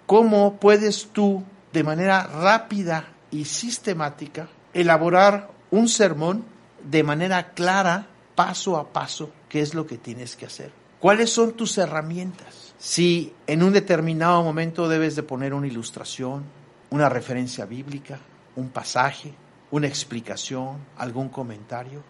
¿Cómo 0.05 0.57
puedes 0.57 1.07
tú, 1.07 1.43
de 1.71 1.83
manera 1.83 2.27
rápida 2.27 3.09
y 3.31 3.45
sistemática, 3.45 4.47
elaborar 4.73 5.49
un 5.71 5.87
sermón 5.87 6.45
de 6.83 7.03
manera 7.03 7.53
clara, 7.53 8.07
paso 8.35 8.77
a 8.77 8.93
paso, 8.93 9.31
qué 9.49 9.61
es 9.61 9.73
lo 9.73 9.87
que 9.87 9.97
tienes 9.97 10.35
que 10.35 10.45
hacer? 10.45 10.82
¿Cuáles 11.03 11.31
son 11.31 11.51
tus 11.51 11.77
herramientas? 11.77 12.73
Si 12.77 13.33
en 13.45 13.61
un 13.61 13.73
determinado 13.73 14.41
momento 14.41 14.87
debes 14.87 15.17
de 15.17 15.23
poner 15.23 15.53
una 15.53 15.67
ilustración, 15.67 16.45
una 16.91 17.09
referencia 17.09 17.65
bíblica, 17.65 18.21
un 18.55 18.69
pasaje, 18.69 19.33
una 19.71 19.87
explicación, 19.87 20.77
algún 20.95 21.27
comentario. 21.27 22.01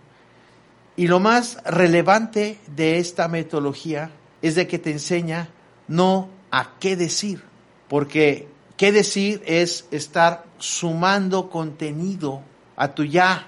Y 0.95 1.07
lo 1.07 1.19
más 1.19 1.57
relevante 1.65 2.59
de 2.67 2.99
esta 2.99 3.27
metodología 3.27 4.11
es 4.43 4.53
de 4.53 4.67
que 4.67 4.77
te 4.77 4.91
enseña 4.91 5.49
no 5.87 6.29
a 6.51 6.77
qué 6.79 6.95
decir, 6.95 7.41
porque 7.89 8.47
qué 8.77 8.91
decir 8.91 9.41
es 9.47 9.87
estar 9.89 10.45
sumando 10.59 11.49
contenido 11.49 12.43
a 12.75 12.93
tu 12.93 13.05
ya 13.05 13.47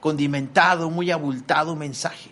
condimentado, 0.00 0.90
muy 0.90 1.10
abultado 1.10 1.76
mensaje. 1.76 2.28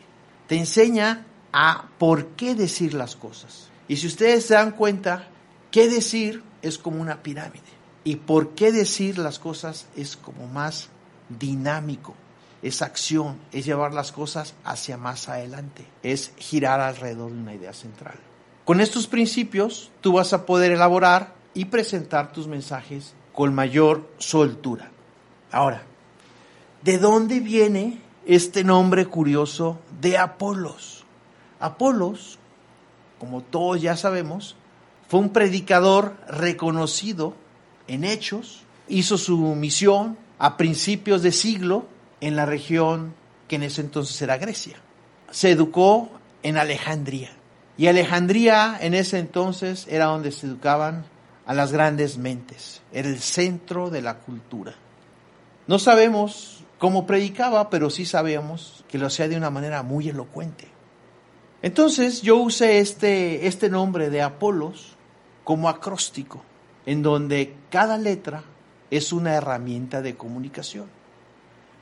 Te 0.46 0.58
enseña 0.58 1.24
a 1.52 1.88
por 1.98 2.28
qué 2.28 2.54
decir 2.54 2.94
las 2.94 3.16
cosas. 3.16 3.68
Y 3.88 3.96
si 3.96 4.06
ustedes 4.06 4.46
se 4.46 4.54
dan 4.54 4.72
cuenta, 4.72 5.28
qué 5.70 5.88
decir 5.88 6.42
es 6.62 6.78
como 6.78 7.00
una 7.00 7.22
pirámide. 7.22 7.62
Y 8.04 8.16
por 8.16 8.50
qué 8.50 8.72
decir 8.72 9.18
las 9.18 9.38
cosas 9.38 9.86
es 9.96 10.16
como 10.16 10.46
más 10.46 10.88
dinámico. 11.28 12.14
Es 12.62 12.82
acción, 12.82 13.38
es 13.52 13.64
llevar 13.64 13.94
las 13.94 14.12
cosas 14.12 14.54
hacia 14.64 14.98
más 14.98 15.28
adelante, 15.30 15.86
es 16.02 16.32
girar 16.36 16.80
alrededor 16.80 17.32
de 17.32 17.38
una 17.38 17.54
idea 17.54 17.72
central. 17.72 18.16
Con 18.66 18.80
estos 18.80 19.06
principios 19.06 19.90
tú 20.02 20.12
vas 20.12 20.34
a 20.34 20.44
poder 20.44 20.70
elaborar 20.72 21.34
y 21.54 21.66
presentar 21.66 22.32
tus 22.32 22.46
mensajes 22.46 23.14
con 23.32 23.54
mayor 23.54 24.08
soltura. 24.18 24.90
Ahora, 25.50 25.82
¿de 26.82 26.98
dónde 26.98 27.40
viene 27.40 28.00
este 28.26 28.62
nombre 28.62 29.06
curioso 29.06 29.78
de 30.00 30.18
Apolos? 30.18 30.99
Apolos, 31.60 32.38
como 33.18 33.42
todos 33.42 33.80
ya 33.80 33.96
sabemos, 33.96 34.56
fue 35.08 35.20
un 35.20 35.30
predicador 35.30 36.16
reconocido 36.26 37.34
en 37.86 38.04
hechos, 38.04 38.62
hizo 38.88 39.18
su 39.18 39.38
misión 39.54 40.16
a 40.38 40.56
principios 40.56 41.22
de 41.22 41.32
siglo 41.32 41.86
en 42.20 42.34
la 42.34 42.46
región 42.46 43.14
que 43.46 43.56
en 43.56 43.64
ese 43.64 43.82
entonces 43.82 44.20
era 44.22 44.38
Grecia. 44.38 44.76
Se 45.30 45.50
educó 45.50 46.10
en 46.42 46.56
Alejandría. 46.56 47.30
Y 47.76 47.88
Alejandría 47.88 48.78
en 48.80 48.94
ese 48.94 49.18
entonces 49.18 49.86
era 49.88 50.06
donde 50.06 50.32
se 50.32 50.46
educaban 50.46 51.04
a 51.46 51.54
las 51.54 51.72
grandes 51.72 52.16
mentes. 52.16 52.80
Era 52.92 53.08
el 53.08 53.20
centro 53.20 53.90
de 53.90 54.02
la 54.02 54.18
cultura. 54.18 54.74
No 55.66 55.78
sabemos 55.78 56.62
cómo 56.78 57.06
predicaba, 57.06 57.70
pero 57.70 57.90
sí 57.90 58.06
sabemos 58.06 58.84
que 58.88 58.98
lo 58.98 59.06
hacía 59.06 59.28
de 59.28 59.36
una 59.36 59.50
manera 59.50 59.82
muy 59.82 60.08
elocuente. 60.08 60.68
Entonces 61.62 62.22
yo 62.22 62.36
usé 62.36 62.78
este, 62.78 63.46
este 63.46 63.68
nombre 63.68 64.10
de 64.10 64.22
Apolos 64.22 64.96
como 65.44 65.68
acróstico, 65.68 66.42
en 66.86 67.02
donde 67.02 67.54
cada 67.70 67.98
letra 67.98 68.44
es 68.90 69.12
una 69.12 69.34
herramienta 69.34 70.00
de 70.02 70.16
comunicación. 70.16 70.86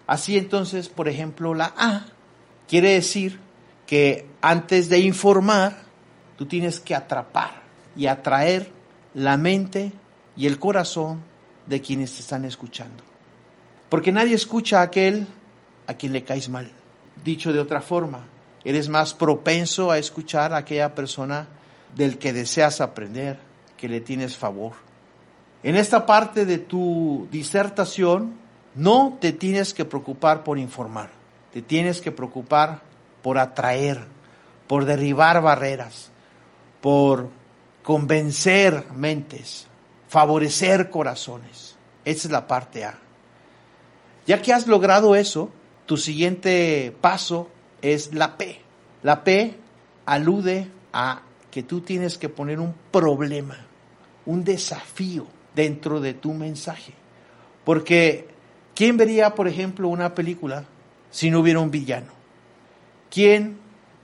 Así 0.07 0.37
entonces, 0.37 0.89
por 0.89 1.09
ejemplo, 1.09 1.55
la 1.55 1.75
A 1.77 2.07
quiere 2.67 2.95
decir 2.95 3.39
que 3.87 4.27
antes 4.41 4.89
de 4.89 4.99
informar, 4.99 5.79
tú 6.37 6.47
tienes 6.47 6.81
que 6.81 6.95
atrapar 6.95 7.63
y 7.97 8.07
atraer 8.07 8.71
la 9.15 9.37
mente 9.37 9.93
y 10.37 10.47
el 10.47 10.59
corazón 10.59 11.23
de 11.67 11.81
quienes 11.81 12.15
te 12.15 12.21
están 12.21 12.45
escuchando. 12.45 13.03
Porque 13.89 14.13
nadie 14.13 14.35
escucha 14.35 14.81
a 14.81 14.85
aquel 14.85 15.27
a 15.87 15.95
quien 15.95 16.13
le 16.13 16.25
caes 16.25 16.49
mal. 16.49 16.71
Dicho 17.25 17.53
de 17.53 17.61
otra 17.61 17.81
forma, 17.81 18.27
eres 18.65 18.89
más 18.89 19.15
propenso 19.15 19.91
a 19.91 19.99
escuchar 19.99 20.53
a 20.53 20.59
aquella 20.59 20.95
persona 20.95 21.49
del 21.95 22.19
que 22.19 22.33
deseas 22.33 22.81
aprender, 22.81 23.39
que 23.77 23.89
le 23.89 24.01
tienes 24.01 24.37
favor. 24.37 24.73
En 25.63 25.77
esta 25.77 26.07
parte 26.07 26.45
de 26.45 26.59
tu 26.59 27.29
disertación 27.31 28.35
no 28.75 29.19
te 29.21 29.33
tienes 29.33 29.75
que 29.75 29.85
preocupar 29.85 30.45
por 30.45 30.59
informar, 30.59 31.11
te 31.53 31.63
tienes 31.63 32.01
que 32.01 32.13
preocupar 32.13 32.81
por 33.23 33.39
atraer, 33.39 34.05
por 34.67 34.85
derribar 34.85 35.43
barreras, 35.43 36.11
por 36.81 37.31
convencer 37.83 38.85
mentes, 38.95 39.67
favorecer 40.09 40.91
corazones. 40.91 41.77
Esa 42.05 42.29
es 42.29 42.33
la 42.33 42.47
parte 42.47 42.85
A. 42.85 42.99
Ya 44.27 44.43
que 44.43 44.53
has 44.53 44.67
logrado 44.67 45.17
eso, 45.17 45.51
tu 45.87 45.97
siguiente 45.97 46.95
paso 47.01 47.49
es 47.83 48.15
la 48.15 48.37
P. 48.37 48.61
La 49.03 49.25
P 49.25 49.55
alude 50.07 50.69
a 50.93 51.23
que 51.51 51.63
tú 51.63 51.81
tienes 51.81 52.19
que 52.19 52.29
poner 52.29 52.61
un 52.61 52.75
problema, 52.91 53.57
un 54.27 54.45
desafío 54.45 55.27
dentro 55.55 56.01
de 56.01 56.15
tu 56.15 56.33
mensaje. 56.35 56.93
Porque, 57.65 58.29
¿quién 58.75 58.97
vería, 58.97 59.35
por 59.35 59.49
ejemplo, 59.49 59.89
una 59.89 60.15
película 60.15 60.65
si 61.11 61.31
no 61.31 61.41
hubiera 61.41 61.61
un 61.61 61.71
villano? 61.71 62.13
¿Quién 63.11 63.59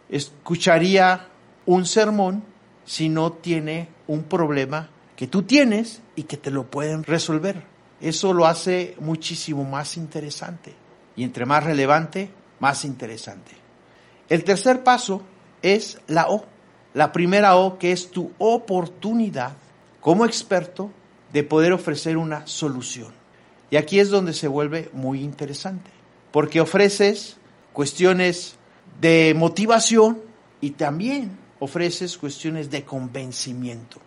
escucharía 0.09 1.29
un 1.67 1.87
sermón 1.87 2.45
si 2.85 3.09
no 3.09 3.33
tiene 3.33 3.89
un 4.07 4.25
problema 4.25 4.91
que 5.17 5.27
tú 5.27 5.43
tienes 5.43 6.03
y 6.17 6.25
que 6.25 6.37
te 6.37 6.51
lo 6.51 6.71
pueden 6.71 7.05
resolver? 7.05 7.63
Eso 8.01 8.33
lo 8.33 8.47
hace 8.47 8.97
muchísimo 9.01 9.65
más 9.65 9.97
interesante. 9.97 10.75
Y 11.17 11.25
entre 11.25 11.47
más 11.47 11.65
relevante, 11.65 12.31
más 12.59 12.85
interesante. 12.85 13.64
El 14.29 14.45
tercer 14.45 14.83
paso 14.83 15.23
es 15.63 15.99
la 16.07 16.29
O. 16.29 16.45
La 16.95 17.13
primera 17.13 17.57
O 17.57 17.79
que 17.79 17.93
es 17.93 18.11
tu 18.11 18.33
oportunidad 18.39 19.57
como 20.01 20.25
experto 20.25 20.91
de 21.33 21.43
poder 21.43 21.73
ofrecer 21.73 22.17
una 22.17 22.47
solución. 22.47 23.13
Y 23.71 23.77
aquí 23.77 23.99
es 23.99 24.11
donde 24.11 24.33
se 24.33 24.47
vuelve 24.47 24.91
muy 24.93 25.21
interesante, 25.23 25.91
porque 26.31 26.61
ofreces 26.61 27.39
cuestiones 27.73 28.57
de 29.01 29.35
motivación 29.37 30.21
y 30.61 30.71
también 30.71 31.37
ofreces 31.59 32.17
cuestiones 32.17 32.71
de 32.71 32.85
convencimiento. 32.85 33.99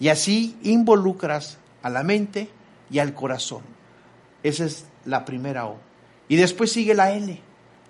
Y 0.00 0.08
así 0.08 0.56
involucras 0.62 1.58
a 1.82 1.90
la 1.90 2.02
mente 2.02 2.48
y 2.90 2.98
al 2.98 3.14
corazón. 3.14 3.62
Esa 4.42 4.64
es 4.64 4.86
la 5.04 5.24
primera 5.24 5.66
O. 5.66 5.76
Y 6.28 6.36
después 6.36 6.72
sigue 6.72 6.94
la 6.94 7.12
L. 7.12 7.40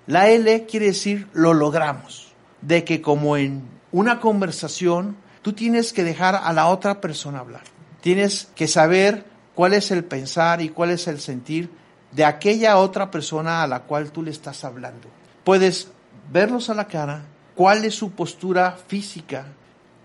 La 0.07 0.29
L 0.29 0.67
quiere 0.67 0.87
decir 0.87 1.29
lo 1.33 1.55
logramos, 1.55 2.33
de 2.61 2.85
que 2.85 3.01
como 3.01 3.37
en 3.37 3.63
una 3.93 4.21
conversación, 4.21 5.17
tú 5.43 5.53
tienes 5.53 5.93
que 5.93 6.03
dejar 6.03 6.35
a 6.35 6.53
la 6.53 6.67
otra 6.69 7.01
persona 7.01 7.41
hablar. 7.41 7.63
Tienes 8.01 8.49
que 8.55 8.67
saber 8.67 9.25
cuál 9.55 9.75
es 9.75 9.91
el 9.91 10.05
pensar 10.05 10.61
y 10.61 10.71
cuál 10.71 10.91
es 10.91 11.07
el 11.07 11.21
sentir 11.21 11.71
de 12.11 12.25
aquella 12.25 12.79
otra 12.79 13.11
persona 13.11 13.63
a 13.63 13.67
la 13.67 13.81
cual 13.81 14.11
tú 14.11 14.23
le 14.23 14.31
estás 14.31 14.65
hablando. 14.65 15.09
Puedes 15.45 15.89
verlos 16.33 16.71
a 16.71 16.75
la 16.75 16.87
cara, 16.87 17.25
cuál 17.55 17.85
es 17.85 17.95
su 17.95 18.13
postura 18.13 18.77
física 18.87 19.47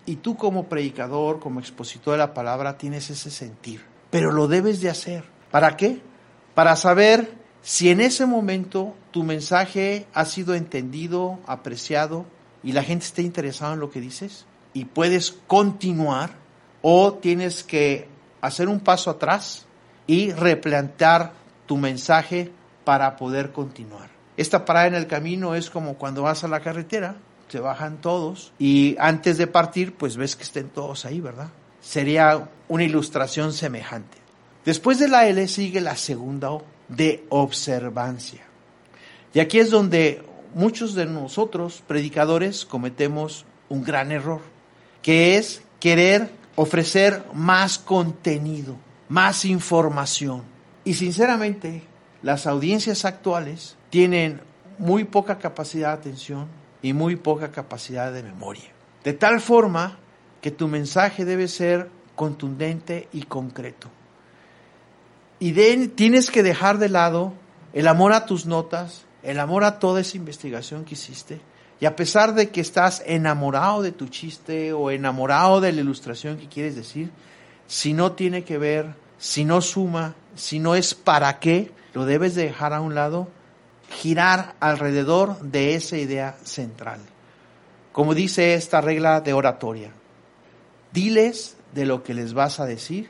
y 0.06 0.18
tú 0.18 0.38
como 0.38 0.68
predicador, 0.68 1.40
como 1.40 1.60
expositor 1.60 2.14
de 2.14 2.20
la 2.20 2.34
palabra, 2.34 2.78
tienes 2.78 3.10
ese 3.10 3.30
sentir. 3.30 3.84
Pero 4.10 4.32
lo 4.32 4.48
debes 4.48 4.80
de 4.82 4.90
hacer. 4.90 5.26
¿Para 5.52 5.76
qué? 5.76 6.02
Para 6.56 6.76
saber 6.76 7.37
si 7.68 7.90
en 7.90 8.00
ese 8.00 8.26
momento 8.26 8.96
tu 9.12 9.24
mensaje 9.24 10.08
ha 10.14 10.24
sido 10.24 10.56
entendido, 10.56 11.38
apreciado 11.46 12.26
y 12.64 12.72
la 12.72 12.82
gente 12.82 13.04
está 13.04 13.22
interesada 13.22 13.74
en 13.74 13.82
lo 13.82 13.92
que 13.92 14.00
dices 14.00 14.46
y 14.72 14.86
puedes 14.86 15.34
continuar 15.48 16.30
o 16.82 17.16
tienes 17.16 17.66
que 17.66 18.08
hacer 18.40 18.70
un 18.70 18.80
paso 18.80 19.10
atrás 19.10 19.66
y 20.08 20.32
replantear 20.32 21.34
tu 21.66 21.76
mensaje 21.76 22.54
para 22.86 23.18
poder 23.18 23.52
continuar. 23.52 24.12
Esta 24.38 24.64
parada 24.64 24.88
en 24.88 24.96
el 24.96 25.08
camino 25.08 25.54
es 25.54 25.70
como 25.70 25.96
cuando 25.96 26.22
vas 26.22 26.46
a 26.46 26.48
la 26.48 26.62
carretera, 26.62 27.18
se 27.50 27.60
bajan 27.60 27.98
todos 27.98 28.54
y 28.58 28.96
antes 28.98 29.38
de 29.38 29.48
partir 29.48 29.94
pues 29.94 30.16
ves 30.16 30.38
que 30.38 30.44
estén 30.44 30.70
todos 30.70 31.04
ahí, 31.04 31.20
¿verdad? 31.20 31.50
Sería 31.82 32.48
una 32.70 32.86
ilustración 32.86 33.52
semejante. 33.52 34.20
Después 34.64 35.00
de 35.00 35.10
la 35.10 35.28
L 35.28 35.46
sigue 35.50 35.82
la 35.82 35.98
segunda 35.98 36.52
O, 36.52 36.64
de 36.88 37.26
observancia. 37.30 38.42
Y 39.34 39.40
aquí 39.40 39.60
es 39.60 39.70
donde 39.70 40.24
muchos 40.54 40.96
de 40.96 41.06
nosotros, 41.06 41.84
predicadores, 41.86 42.66
cometemos 42.66 43.46
un 43.70 43.84
gran 43.84 44.12
error, 44.12 44.42
que 45.02 45.38
es 45.38 45.62
querer 45.80 46.32
ofrecer 46.56 47.24
más 47.34 47.78
contenido, 47.78 48.76
más 49.10 49.46
información. 49.46 50.44
Y 50.84 50.96
sinceramente, 50.96 51.84
las 52.24 52.48
audiencias 52.48 53.06
actuales 53.06 53.76
tienen 53.90 54.42
muy 54.80 55.04
poca 55.04 55.38
capacidad 55.38 55.90
de 55.90 56.10
atención 56.10 56.48
y 56.82 56.94
muy 56.94 57.16
poca 57.16 57.52
capacidad 57.52 58.12
de 58.12 58.24
memoria. 58.24 58.72
De 59.04 59.14
tal 59.14 59.40
forma 59.40 60.00
que 60.42 60.52
tu 60.52 60.68
mensaje 60.68 61.26
debe 61.26 61.48
ser 61.48 61.90
contundente 62.16 63.08
y 63.14 63.24
concreto. 63.24 63.90
Y 65.40 65.54
tienes 65.90 66.32
que 66.32 66.44
dejar 66.44 66.80
de 66.80 66.90
lado 66.90 67.34
el 67.74 67.88
amor 67.88 68.14
a 68.14 68.26
tus 68.26 68.46
notas, 68.46 69.06
el 69.22 69.40
amor 69.40 69.64
a 69.64 69.80
toda 69.80 70.02
esa 70.02 70.18
investigación 70.18 70.84
que 70.84 70.96
hiciste. 70.96 71.40
Y 71.80 71.86
a 71.86 71.96
pesar 71.96 72.34
de 72.34 72.50
que 72.50 72.62
estás 72.62 73.04
enamorado 73.06 73.84
de 73.84 73.92
tu 73.92 74.08
chiste 74.08 74.74
o 74.74 74.90
enamorado 74.90 75.62
de 75.62 75.72
la 75.72 75.82
ilustración 75.82 76.38
que 76.38 76.48
quieres 76.48 76.76
decir, 76.76 77.12
si 77.68 77.94
no 77.94 78.14
tiene 78.14 78.44
que 78.44 78.58
ver, 78.58 78.96
si 79.20 79.46
no 79.46 79.62
suma, 79.62 80.16
si 80.36 80.58
no 80.58 80.74
es 80.74 80.96
para 80.96 81.40
qué, 81.40 81.72
lo 81.94 82.06
debes 82.06 82.34
dejar 82.34 82.74
a 82.74 82.82
un 82.82 82.96
lado, 82.96 83.28
girar 83.90 84.56
alrededor 84.60 85.40
de 85.42 85.76
esa 85.76 85.98
idea 85.98 86.36
central. 86.44 87.00
Como 87.92 88.16
dice 88.16 88.56
esta 88.56 88.82
regla 88.82 89.22
de 89.22 89.34
oratoria, 89.34 89.92
diles 90.94 91.58
de 91.74 91.86
lo 91.86 92.04
que 92.04 92.16
les 92.16 92.34
vas 92.34 92.60
a 92.60 92.66
decir, 92.66 93.10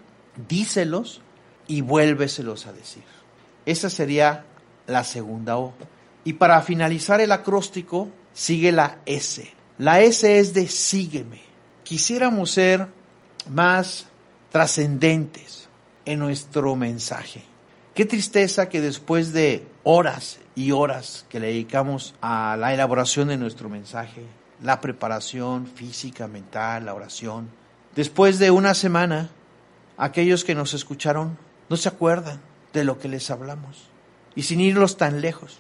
díselos 0.50 1.22
y 1.68 1.82
vuélveselos 1.82 2.66
a 2.66 2.74
decir. 2.74 3.04
Esa 3.66 3.90
sería 3.90 4.46
la 4.88 5.04
segunda 5.04 5.58
O. 5.58 5.74
Y 6.24 6.34
para 6.34 6.62
finalizar 6.62 7.22
el 7.22 7.32
acróstico, 7.32 8.10
sigue 8.34 8.72
la 8.72 9.00
S. 9.06 9.52
La 9.78 10.02
S 10.02 10.40
es 10.40 10.54
de 10.54 10.68
sígueme. 10.68 11.42
Quisiéramos 11.84 12.52
ser 12.52 12.88
más 13.50 14.08
trascendentes 14.52 15.68
en 16.06 16.20
nuestro 16.20 16.76
mensaje. 16.76 17.44
Qué 17.94 18.06
tristeza 18.06 18.70
que 18.70 18.82
después 18.82 19.34
de 19.34 19.68
horas 19.84 20.40
y 20.56 20.72
horas 20.72 21.26
que 21.30 21.40
le 21.40 21.48
dedicamos 21.48 22.16
a 22.22 22.58
la 22.60 22.74
elaboración 22.74 23.28
de 23.28 23.38
nuestro 23.38 23.70
mensaje, 23.70 24.24
la 24.62 24.82
preparación 24.82 25.68
física, 25.68 26.28
mental, 26.28 26.86
la 26.86 26.94
oración, 26.94 27.50
después 27.96 28.40
de 28.40 28.52
una 28.52 28.74
semana, 28.74 29.30
aquellos 29.98 30.44
que 30.44 30.56
nos 30.56 30.74
escucharon 30.74 31.38
no 31.70 31.78
se 31.78 31.90
acuerdan 31.90 32.40
de 32.74 32.84
lo 32.84 33.00
que 33.00 33.08
les 33.08 33.30
hablamos. 33.30 33.90
Y 34.36 34.44
sin 34.44 34.62
irlos 34.62 34.98
tan 34.98 35.22
lejos. 35.22 35.60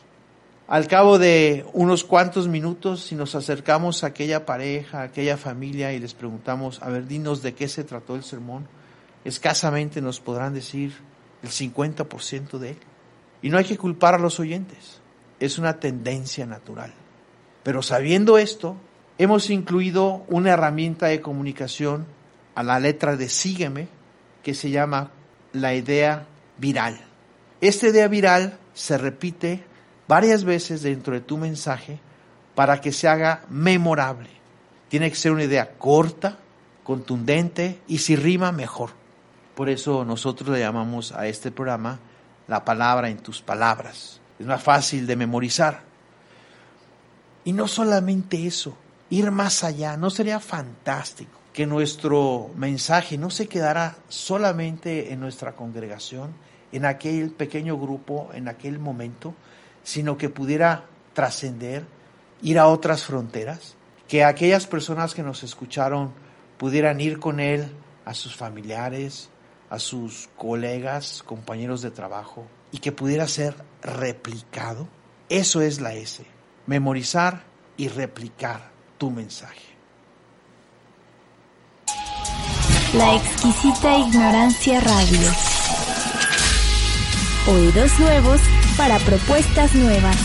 Al 0.67 0.87
cabo 0.87 1.17
de 1.17 1.65
unos 1.73 2.03
cuantos 2.03 2.47
minutos, 2.47 3.01
si 3.01 3.15
nos 3.15 3.35
acercamos 3.35 4.03
a 4.03 4.07
aquella 4.07 4.45
pareja, 4.45 4.99
a 4.99 5.03
aquella 5.03 5.37
familia 5.37 5.93
y 5.93 5.99
les 5.99 6.13
preguntamos, 6.13 6.81
a 6.81 6.89
ver, 6.89 7.07
dinos 7.07 7.41
de 7.41 7.53
qué 7.53 7.67
se 7.69 7.85
trató 7.85 8.15
el 8.15 8.23
sermón, 8.23 8.67
escasamente 9.23 10.01
nos 10.01 10.19
podrán 10.19 10.53
decir 10.53 10.93
el 11.41 11.49
50% 11.49 12.57
de 12.57 12.71
él. 12.71 12.77
Y 13.41 13.49
no 13.49 13.57
hay 13.57 13.63
que 13.65 13.77
culpar 13.77 14.15
a 14.15 14.19
los 14.19 14.39
oyentes, 14.39 14.99
es 15.39 15.57
una 15.57 15.79
tendencia 15.79 16.45
natural. 16.45 16.93
Pero 17.63 17.81
sabiendo 17.81 18.37
esto, 18.37 18.75
hemos 19.17 19.49
incluido 19.49 20.25
una 20.27 20.51
herramienta 20.51 21.07
de 21.07 21.21
comunicación 21.21 22.05
a 22.55 22.63
la 22.63 22.79
letra 22.79 23.15
de 23.15 23.29
sígueme 23.29 23.87
que 24.43 24.53
se 24.53 24.69
llama 24.69 25.11
la 25.61 25.73
idea 25.73 26.25
viral. 26.57 26.99
Esta 27.61 27.87
idea 27.87 28.07
viral 28.07 28.57
se 28.73 28.97
repite 28.97 29.63
varias 30.07 30.43
veces 30.43 30.81
dentro 30.81 31.13
de 31.13 31.21
tu 31.21 31.37
mensaje 31.37 31.99
para 32.55 32.81
que 32.81 32.91
se 32.91 33.07
haga 33.07 33.43
memorable. 33.49 34.29
Tiene 34.89 35.09
que 35.09 35.15
ser 35.15 35.31
una 35.31 35.43
idea 35.43 35.73
corta, 35.77 36.37
contundente 36.83 37.81
y 37.87 37.97
si 37.97 38.15
rima 38.15 38.51
mejor. 38.51 38.91
Por 39.55 39.69
eso 39.69 40.05
nosotros 40.05 40.49
le 40.49 40.59
llamamos 40.59 41.11
a 41.11 41.27
este 41.27 41.51
programa 41.51 41.99
la 42.47 42.63
palabra 42.63 43.09
en 43.09 43.17
tus 43.17 43.41
palabras. 43.41 44.21
Es 44.39 44.45
más 44.45 44.63
fácil 44.63 45.05
de 45.07 45.15
memorizar. 45.15 45.81
Y 47.43 47.53
no 47.53 47.67
solamente 47.67 48.45
eso, 48.45 48.77
ir 49.09 49.31
más 49.31 49.63
allá, 49.63 49.97
¿no 49.97 50.09
sería 50.09 50.39
fantástico? 50.39 51.36
Que 51.57 51.65
nuestro 51.65 52.51
mensaje 52.55 53.17
no 53.17 53.31
se 53.31 53.47
quedara 53.47 53.95
solamente 54.09 55.11
en 55.11 55.19
nuestra 55.19 55.53
congregación, 55.53 56.35
en 56.71 56.85
aquel 56.85 57.31
pequeño 57.31 57.79
grupo, 57.79 58.29
en 58.35 58.47
aquel 58.47 58.77
momento, 58.77 59.33
sino 59.83 60.19
que 60.19 60.29
pudiera 60.29 60.83
trascender, 61.13 61.83
ir 62.43 62.59
a 62.59 62.67
otras 62.67 63.05
fronteras, 63.05 63.73
que 64.07 64.23
aquellas 64.23 64.67
personas 64.67 65.15
que 65.15 65.23
nos 65.23 65.41
escucharon 65.41 66.11
pudieran 66.59 67.01
ir 67.01 67.17
con 67.17 67.39
él 67.39 67.71
a 68.05 68.13
sus 68.13 68.35
familiares, 68.35 69.31
a 69.71 69.79
sus 69.79 70.29
colegas, 70.37 71.23
compañeros 71.25 71.81
de 71.81 71.89
trabajo, 71.89 72.45
y 72.71 72.77
que 72.77 72.91
pudiera 72.91 73.27
ser 73.27 73.55
replicado. 73.81 74.87
Eso 75.27 75.61
es 75.61 75.81
la 75.81 75.95
S, 75.95 76.23
memorizar 76.67 77.41
y 77.77 77.87
replicar 77.87 78.69
tu 78.99 79.09
mensaje. 79.09 79.66
La 82.93 83.15
exquisita 83.15 83.97
ignorancia 83.97 84.79
radio. 84.79 85.19
Oídos 87.47 87.99
nuevos 87.99 88.39
para 88.77 88.97
propuestas 88.99 89.75
nuevas. 89.75 90.15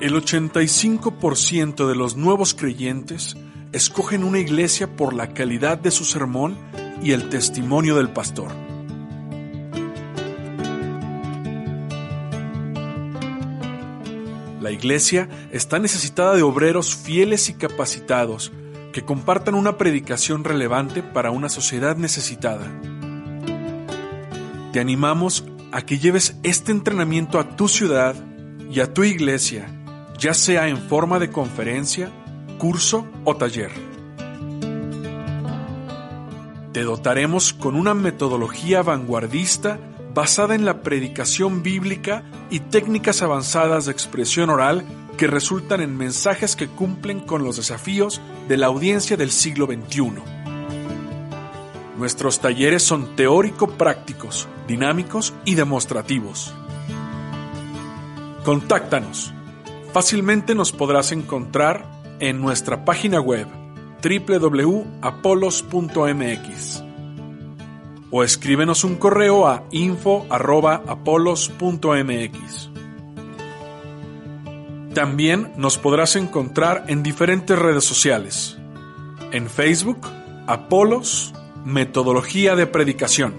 El 0.00 0.14
85% 0.14 1.86
de 1.86 1.94
los 1.94 2.16
nuevos 2.16 2.54
creyentes 2.54 3.36
escogen 3.72 4.24
una 4.24 4.40
iglesia 4.40 4.96
por 4.96 5.14
la 5.14 5.32
calidad 5.32 5.78
de 5.78 5.92
su 5.92 6.04
sermón 6.04 6.56
y 7.04 7.12
el 7.12 7.28
testimonio 7.28 7.94
del 7.94 8.10
pastor. 8.10 8.65
La 14.66 14.72
iglesia 14.72 15.28
está 15.52 15.78
necesitada 15.78 16.34
de 16.34 16.42
obreros 16.42 16.96
fieles 16.96 17.48
y 17.48 17.54
capacitados 17.54 18.50
que 18.92 19.04
compartan 19.04 19.54
una 19.54 19.78
predicación 19.78 20.42
relevante 20.42 21.04
para 21.04 21.30
una 21.30 21.48
sociedad 21.48 21.96
necesitada. 21.96 22.66
Te 24.72 24.80
animamos 24.80 25.44
a 25.70 25.82
que 25.82 26.00
lleves 26.00 26.36
este 26.42 26.72
entrenamiento 26.72 27.38
a 27.38 27.50
tu 27.50 27.68
ciudad 27.68 28.16
y 28.68 28.80
a 28.80 28.92
tu 28.92 29.04
iglesia, 29.04 29.68
ya 30.18 30.34
sea 30.34 30.66
en 30.66 30.78
forma 30.78 31.20
de 31.20 31.30
conferencia, 31.30 32.10
curso 32.58 33.06
o 33.22 33.36
taller. 33.36 33.70
Te 36.72 36.82
dotaremos 36.82 37.52
con 37.52 37.76
una 37.76 37.94
metodología 37.94 38.82
vanguardista 38.82 39.78
basada 40.16 40.54
en 40.54 40.64
la 40.64 40.82
predicación 40.82 41.62
bíblica 41.62 42.24
y 42.48 42.60
técnicas 42.60 43.20
avanzadas 43.20 43.84
de 43.84 43.92
expresión 43.92 44.48
oral 44.48 44.82
que 45.18 45.26
resultan 45.26 45.82
en 45.82 45.94
mensajes 45.94 46.56
que 46.56 46.68
cumplen 46.68 47.20
con 47.20 47.44
los 47.44 47.56
desafíos 47.56 48.22
de 48.48 48.56
la 48.56 48.68
audiencia 48.68 49.18
del 49.18 49.30
siglo 49.30 49.66
XXI. 49.66 50.14
Nuestros 51.98 52.40
talleres 52.40 52.82
son 52.82 53.14
teórico-prácticos, 53.14 54.48
dinámicos 54.66 55.34
y 55.44 55.54
demostrativos. 55.54 56.54
Contáctanos. 58.42 59.34
Fácilmente 59.92 60.54
nos 60.54 60.72
podrás 60.72 61.12
encontrar 61.12 61.84
en 62.20 62.40
nuestra 62.40 62.86
página 62.86 63.20
web 63.20 63.48
www.apolos.mx 64.02 66.85
o 68.16 68.24
escríbenos 68.24 68.82
un 68.82 68.96
correo 68.96 69.46
a 69.46 69.64
info@apolos.mx. 69.70 72.70
También 74.94 75.52
nos 75.58 75.76
podrás 75.76 76.16
encontrar 76.16 76.84
en 76.88 77.02
diferentes 77.02 77.58
redes 77.58 77.84
sociales. 77.84 78.56
En 79.32 79.50
Facebook, 79.50 79.98
Apolos, 80.46 81.34
Metodología 81.66 82.56
de 82.56 82.66
Predicación. 82.66 83.34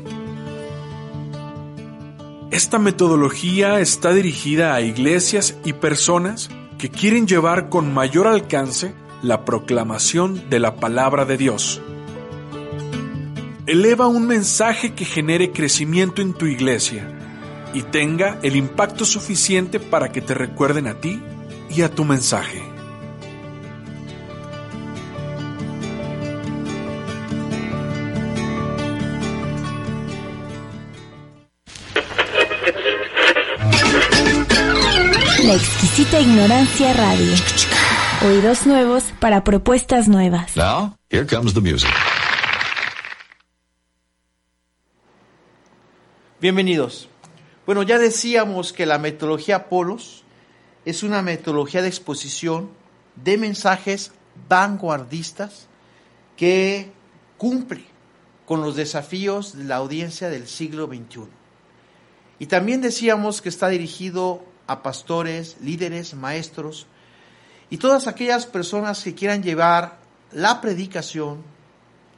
Esta 2.52 2.78
metodología 2.78 3.80
está 3.80 4.14
dirigida 4.14 4.76
a 4.76 4.82
iglesias 4.82 5.58
y 5.66 5.74
personas 5.74 6.52
que 6.78 6.92
quieren 6.92 7.26
llevar 7.26 7.70
con 7.70 7.92
mayor 7.92 8.28
alcance 8.28 8.94
la 9.24 9.44
proclamación 9.44 10.52
de 10.52 10.60
la 10.60 10.76
palabra 10.76 11.26
de 11.26 11.38
Dios 11.38 11.82
eleva 13.68 14.08
un 14.08 14.26
mensaje 14.26 14.94
que 14.94 15.04
genere 15.04 15.52
crecimiento 15.52 16.22
en 16.22 16.34
tu 16.34 16.46
iglesia 16.46 17.06
y 17.74 17.82
tenga 17.82 18.40
el 18.42 18.56
impacto 18.56 19.04
suficiente 19.04 19.82
para 19.82 20.10
que 20.10 20.22
te 20.22 20.34
recuerden 20.34 20.88
a 20.88 21.02
ti 21.02 21.22
y 21.70 21.82
a 21.82 21.90
tu 21.90 22.06
mensaje. 22.06 22.64
La 35.44 35.56
exquisita 35.56 36.22
ignorancia 36.22 36.94
radio. 36.94 37.34
Oídos 38.26 38.66
nuevos 38.66 39.04
para 39.20 39.44
propuestas 39.44 40.08
nuevas. 40.08 40.56
Now, 40.56 40.98
here 41.10 41.26
comes 41.26 41.54
the 41.54 41.62
music. 41.62 41.90
Bienvenidos. 46.40 47.10
Bueno, 47.66 47.82
ya 47.82 47.98
decíamos 47.98 48.72
que 48.72 48.86
la 48.86 49.00
metodología 49.00 49.70
Polos 49.70 50.24
es 50.86 51.02
una 51.02 51.24
metodología 51.24 51.82
de 51.82 51.88
exposición 51.88 52.70
de 53.16 53.40
mensajes 53.40 54.12
vanguardistas 54.48 55.66
que 56.36 56.92
cumple 57.40 57.86
con 58.46 58.62
los 58.62 58.76
desafíos 58.76 59.58
de 59.58 59.64
la 59.64 59.78
audiencia 59.78 60.30
del 60.30 60.48
siglo 60.48 60.86
XXI. 60.86 61.22
Y 62.38 62.46
también 62.46 62.82
decíamos 62.82 63.42
que 63.42 63.50
está 63.50 63.70
dirigido 63.70 64.44
a 64.68 64.84
pastores, 64.84 65.58
líderes, 65.60 66.14
maestros 66.14 66.86
y 67.72 67.78
todas 67.78 68.06
aquellas 68.06 68.46
personas 68.46 69.04
que 69.04 69.16
quieran 69.16 69.42
llevar 69.42 69.98
la 70.32 70.62
predicación, 70.62 71.42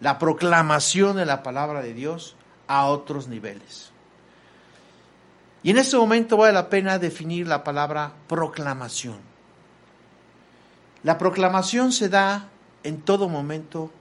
la 0.01 0.19
proclamación 0.19 1.15
de 1.15 1.25
la 1.25 1.41
palabra 1.41 1.81
de 1.81 1.93
Dios 1.93 2.35
a 2.67 2.85
otros 2.87 3.29
niveles. 3.29 3.93
Y 5.61 5.71
en 5.71 5.77
este 5.77 5.97
momento 5.97 6.37
vale 6.37 6.53
la 6.53 6.69
pena 6.69 6.99
definir 6.99 7.47
la 7.47 7.63
palabra 7.63 8.13
proclamación. 8.27 9.17
La 11.03 11.17
proclamación 11.17 11.91
se 11.91 12.09
da 12.09 12.47
en 12.83 13.01
todo 13.01 13.29
momento 13.29 13.91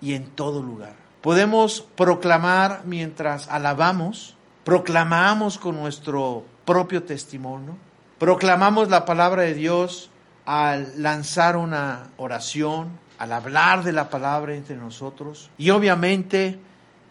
y 0.00 0.14
en 0.14 0.26
todo 0.30 0.62
lugar. 0.62 0.94
Podemos 1.20 1.82
proclamar 1.96 2.82
mientras 2.84 3.48
alabamos, 3.48 4.36
proclamamos 4.64 5.58
con 5.58 5.76
nuestro 5.76 6.44
propio 6.64 7.02
testimonio, 7.02 7.76
proclamamos 8.18 8.88
la 8.88 9.04
palabra 9.04 9.42
de 9.42 9.54
Dios 9.54 10.10
al 10.46 11.02
lanzar 11.02 11.56
una 11.56 12.10
oración, 12.16 12.98
al 13.18 13.32
hablar 13.32 13.84
de 13.84 13.92
la 13.92 14.08
palabra 14.08 14.54
entre 14.54 14.76
nosotros 14.76 15.50
y 15.58 15.70
obviamente 15.70 16.58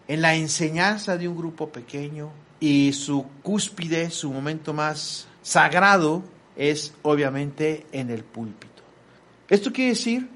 en 0.08 0.22
la 0.22 0.34
enseñanza 0.34 1.16
de 1.16 1.28
un 1.28 1.36
grupo 1.36 1.68
pequeño, 1.68 2.30
y 2.60 2.92
su 2.92 3.26
cúspide, 3.42 4.10
su 4.10 4.30
momento 4.30 4.74
más 4.74 5.26
sagrado 5.42 6.22
es 6.56 6.94
obviamente 7.02 7.86
en 7.90 8.10
el 8.10 8.22
púlpito. 8.22 8.82
Esto 9.48 9.72
quiere 9.72 9.90
decir 9.90 10.28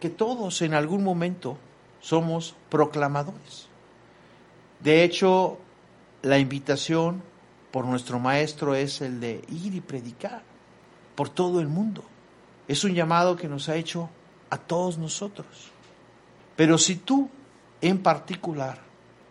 que 0.00 0.08
todos 0.08 0.62
en 0.62 0.74
algún 0.74 1.02
momento 1.02 1.58
somos 2.00 2.54
proclamadores. 2.70 3.66
De 4.80 5.04
hecho, 5.04 5.58
la 6.22 6.38
invitación 6.38 7.22
por 7.72 7.84
nuestro 7.84 8.18
maestro 8.18 8.74
es 8.74 9.00
el 9.00 9.20
de 9.20 9.42
ir 9.48 9.74
y 9.74 9.80
predicar 9.80 10.42
por 11.14 11.28
todo 11.28 11.60
el 11.60 11.68
mundo. 11.68 12.04
Es 12.68 12.84
un 12.84 12.94
llamado 12.94 13.36
que 13.36 13.48
nos 13.48 13.68
ha 13.68 13.76
hecho 13.76 14.08
a 14.50 14.58
todos 14.58 14.98
nosotros. 14.98 15.70
Pero 16.56 16.78
si 16.78 16.96
tú 16.96 17.28
en 17.80 17.98
particular 17.98 18.78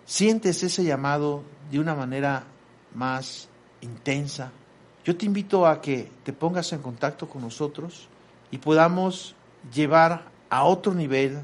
sientes 0.05 0.63
ese 0.63 0.83
llamado 0.83 1.43
de 1.69 1.79
una 1.79 1.95
manera 1.95 2.43
más 2.93 3.47
intensa, 3.81 4.51
yo 5.03 5.17
te 5.17 5.25
invito 5.25 5.65
a 5.65 5.81
que 5.81 6.11
te 6.23 6.33
pongas 6.33 6.71
en 6.73 6.81
contacto 6.81 7.27
con 7.27 7.41
nosotros 7.41 8.07
y 8.51 8.57
podamos 8.57 9.35
llevar 9.73 10.25
a 10.49 10.63
otro 10.63 10.93
nivel 10.93 11.39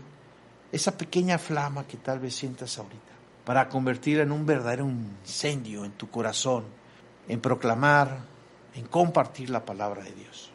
esa 0.72 0.98
pequeña 0.98 1.38
flama 1.38 1.88
que 1.88 1.98
tal 1.98 2.20
vez 2.20 2.36
sientas 2.36 2.78
ahorita, 2.78 3.14
para 3.46 3.70
convertirla 3.70 4.24
en 4.24 4.32
un 4.32 4.46
verdadero 4.46 4.86
incendio 4.86 5.86
en 5.86 5.94
tu 5.94 6.10
corazón, 6.10 6.66
en 7.28 7.40
proclamar, 7.40 8.20
en 8.76 8.86
compartir 8.86 9.50
la 9.50 9.66
palabra 9.66 10.04
de 10.04 10.12
Dios. 10.12 10.52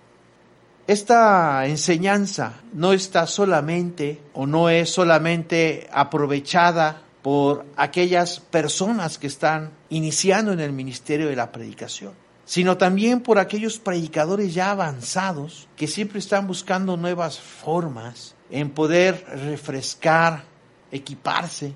Esta 0.87 1.67
enseñanza 1.67 2.61
no 2.73 2.93
está 2.93 3.27
solamente 3.27 4.21
o 4.35 4.47
no 4.47 4.69
es 4.69 4.91
solamente 4.91 5.89
aprovechada 5.93 7.03
por 7.23 7.65
aquellas 7.77 8.41
personas 8.41 9.17
que 9.19 9.29
están 9.29 9.71
iniciando 9.89 10.53
en 10.53 10.61
el 10.61 10.73
ministerio 10.73 11.29
de 11.29 11.37
la 11.37 11.53
predicación, 11.53 12.13
sino 12.45 12.77
también 12.77 13.21
por 13.21 13.39
aquellos 13.39 13.79
predicadores 13.79 14.53
ya 14.53 14.73
avanzados 14.73 15.69
que 15.77 15.87
siempre 15.87 16.19
están 16.19 16.47
buscando 16.47 16.97
nuevas 16.97 17.39
formas 17.39 18.35
en 18.51 18.71
poder 18.71 19.25
refrescar, 19.47 20.45
equiparse 20.91 21.75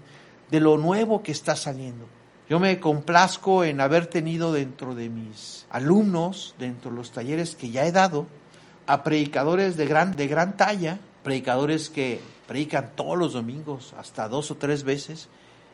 de 0.51 0.61
lo 0.61 0.77
nuevo 0.77 1.23
que 1.23 1.33
está 1.33 1.55
saliendo. 1.57 2.07
Yo 2.49 2.61
me 2.61 2.79
complazco 2.79 3.65
en 3.65 3.81
haber 3.81 4.07
tenido 4.07 4.53
dentro 4.53 4.95
de 4.95 5.09
mis 5.09 5.67
alumnos, 5.71 6.55
dentro 6.59 6.91
de 6.91 6.97
los 6.97 7.11
talleres 7.11 7.57
que 7.57 7.71
ya 7.71 7.87
he 7.87 7.93
dado, 7.93 8.27
a 8.87 9.03
predicadores 9.03 9.77
de 9.77 9.87
gran, 9.87 10.15
de 10.15 10.29
gran 10.29 10.57
talla, 10.57 11.01
predicadores 11.27 11.91
que 11.91 12.21
predican 12.47 12.93
todos 12.95 13.19
los 13.19 13.33
domingos, 13.33 13.95
hasta 13.99 14.29
dos 14.29 14.53
o 14.53 14.59
tres 14.59 14.85
veces, 14.85 15.27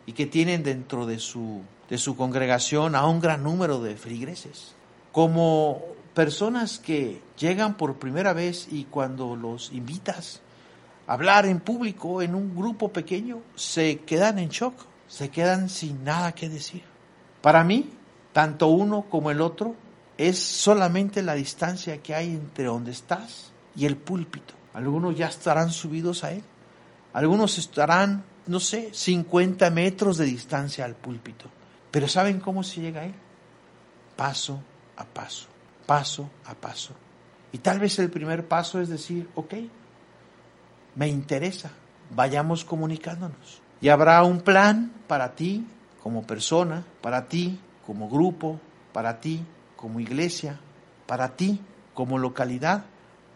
y 0.06 0.14
que 0.14 0.24
tienen 0.24 0.62
dentro 0.62 1.04
de 1.04 1.18
su, 1.18 1.60
de 1.90 1.98
su 1.98 2.16
congregación 2.16 2.94
a 2.94 3.06
un 3.06 3.20
gran 3.20 3.42
número 3.42 3.78
de 3.82 3.96
feligreses. 3.96 4.72
Como 5.12 5.82
personas 6.14 6.78
que 6.78 7.20
llegan 7.38 7.76
por 7.76 7.98
primera 7.98 8.32
vez 8.32 8.66
y 8.70 8.84
cuando 8.84 9.36
los 9.36 9.70
invitas 9.72 10.40
a 11.06 11.12
hablar 11.12 11.44
en 11.44 11.60
público, 11.60 12.22
en 12.22 12.34
un 12.34 12.56
grupo 12.56 12.90
pequeño, 12.90 13.42
se 13.54 13.98
quedan 13.98 14.38
en 14.38 14.48
shock, 14.48 14.72
se 15.06 15.28
quedan 15.28 15.68
sin 15.68 16.02
nada 16.02 16.32
que 16.32 16.48
decir. 16.48 16.82
Para 17.42 17.62
mí, 17.62 17.90
tanto 18.32 18.68
uno 18.68 19.04
como 19.10 19.30
el 19.30 19.42
otro 19.42 19.76
es 20.16 20.38
solamente 20.38 21.20
la 21.20 21.34
distancia 21.34 21.98
que 21.98 22.14
hay 22.14 22.28
entre 22.30 22.64
donde 22.64 22.92
estás 22.92 23.52
y 23.76 23.84
el 23.84 23.98
púlpito. 23.98 24.61
Algunos 24.74 25.16
ya 25.16 25.26
estarán 25.26 25.70
subidos 25.70 26.24
a 26.24 26.32
él, 26.32 26.42
algunos 27.12 27.58
estarán, 27.58 28.24
no 28.46 28.58
sé, 28.58 28.90
50 28.92 29.70
metros 29.70 30.16
de 30.16 30.24
distancia 30.24 30.84
al 30.84 30.94
púlpito. 30.94 31.46
Pero 31.90 32.08
¿saben 32.08 32.40
cómo 32.40 32.62
se 32.62 32.80
llega 32.80 33.02
a 33.02 33.04
él? 33.04 33.14
Paso 34.16 34.62
a 34.96 35.04
paso, 35.04 35.46
paso 35.86 36.30
a 36.46 36.54
paso. 36.54 36.94
Y 37.52 37.58
tal 37.58 37.78
vez 37.80 37.98
el 37.98 38.10
primer 38.10 38.48
paso 38.48 38.80
es 38.80 38.88
decir, 38.88 39.28
ok, 39.34 39.54
me 40.94 41.08
interesa, 41.08 41.70
vayamos 42.14 42.64
comunicándonos. 42.64 43.60
Y 43.80 43.88
habrá 43.88 44.22
un 44.22 44.40
plan 44.40 44.92
para 45.06 45.34
ti 45.34 45.66
como 46.02 46.26
persona, 46.26 46.84
para 47.02 47.28
ti 47.28 47.60
como 47.86 48.08
grupo, 48.08 48.58
para 48.92 49.20
ti 49.20 49.44
como 49.76 50.00
iglesia, 50.00 50.60
para 51.06 51.36
ti 51.36 51.60
como 51.92 52.16
localidad, 52.18 52.84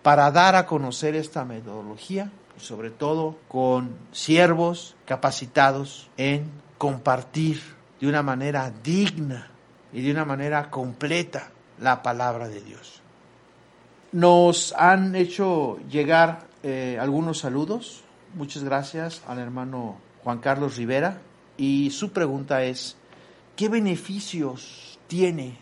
para 0.07 0.31
dar 0.31 0.55
a 0.55 0.67
conocer 0.67 1.17
esta 1.17 1.45
metodología 1.45 2.31
sobre 2.59 2.91
todo 2.91 3.41
con 3.49 3.97
siervos 4.13 4.95
capacitados 5.05 6.09
en 6.17 6.49
compartir 6.79 7.61
de 8.01 8.07
una 8.07 8.23
manera 8.23 8.73
digna 8.85 9.51
y 9.93 10.03
de 10.03 10.13
una 10.13 10.25
manera 10.25 10.71
completa 10.71 11.51
la 11.81 12.05
palabra 12.05 12.47
de 12.47 12.61
Dios. 12.61 13.03
Nos 14.13 14.73
han 14.79 15.17
hecho 15.17 15.81
llegar 15.91 16.47
eh, 16.63 16.99
algunos 17.01 17.41
saludos. 17.41 18.05
Muchas 18.37 18.63
gracias 18.63 19.23
al 19.27 19.41
hermano 19.41 19.97
Juan 20.23 20.39
Carlos 20.39 20.77
Rivera. 20.77 21.19
Y 21.57 21.91
su 21.91 22.13
pregunta 22.13 22.63
es, 22.63 22.97
¿qué 23.57 23.69
beneficios 23.69 25.01
tiene 25.09 25.59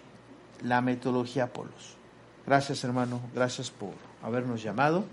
la 0.63 0.83
metodología 0.83 1.51
Polos? 1.51 1.97
Gracias 2.47 2.85
hermano, 2.85 3.23
gracias 3.35 3.71
por 3.71 3.95
habernos 4.25 4.63
llamado. 4.63 5.05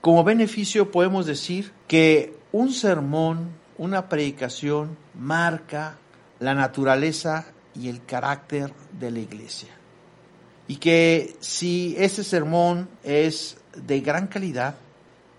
Como 0.00 0.24
beneficio 0.24 0.90
podemos 0.90 1.24
decir 1.24 1.72
que 1.86 2.36
un 2.52 2.72
sermón, 2.72 3.50
una 3.78 4.08
predicación, 4.08 4.96
marca 5.14 5.96
la 6.40 6.54
naturaleza 6.54 7.46
y 7.74 7.88
el 7.88 8.04
carácter 8.04 8.72
de 8.98 9.10
la 9.10 9.20
iglesia. 9.20 9.68
Y 10.66 10.76
que 10.76 11.36
si 11.40 11.94
ese 11.98 12.24
sermón 12.24 12.88
es 13.02 13.56
de 13.74 14.00
gran 14.00 14.26
calidad, 14.26 14.74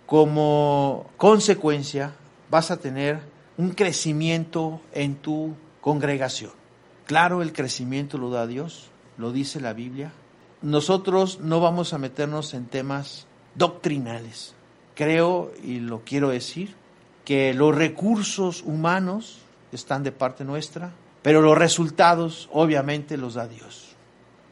como 0.05 1.09
consecuencia 1.17 2.13
vas 2.49 2.71
a 2.71 2.77
tener 2.77 3.19
un 3.57 3.71
crecimiento 3.71 4.81
en 4.93 5.15
tu 5.15 5.53
congregación. 5.81 6.51
Claro, 7.05 7.41
el 7.41 7.51
crecimiento 7.53 8.17
lo 8.17 8.29
da 8.29 8.47
Dios, 8.47 8.89
lo 9.17 9.31
dice 9.31 9.59
la 9.59 9.73
Biblia. 9.73 10.11
Nosotros 10.61 11.39
no 11.39 11.59
vamos 11.59 11.93
a 11.93 11.97
meternos 11.97 12.53
en 12.53 12.65
temas 12.65 13.25
doctrinales. 13.55 14.53
Creo, 14.93 15.51
y 15.63 15.79
lo 15.79 16.01
quiero 16.03 16.29
decir, 16.29 16.75
que 17.25 17.53
los 17.53 17.75
recursos 17.75 18.61
humanos 18.61 19.39
están 19.71 20.03
de 20.03 20.11
parte 20.11 20.43
nuestra, 20.43 20.91
pero 21.21 21.41
los 21.41 21.57
resultados 21.57 22.49
obviamente 22.51 23.17
los 23.17 23.35
da 23.35 23.47
Dios. 23.47 23.95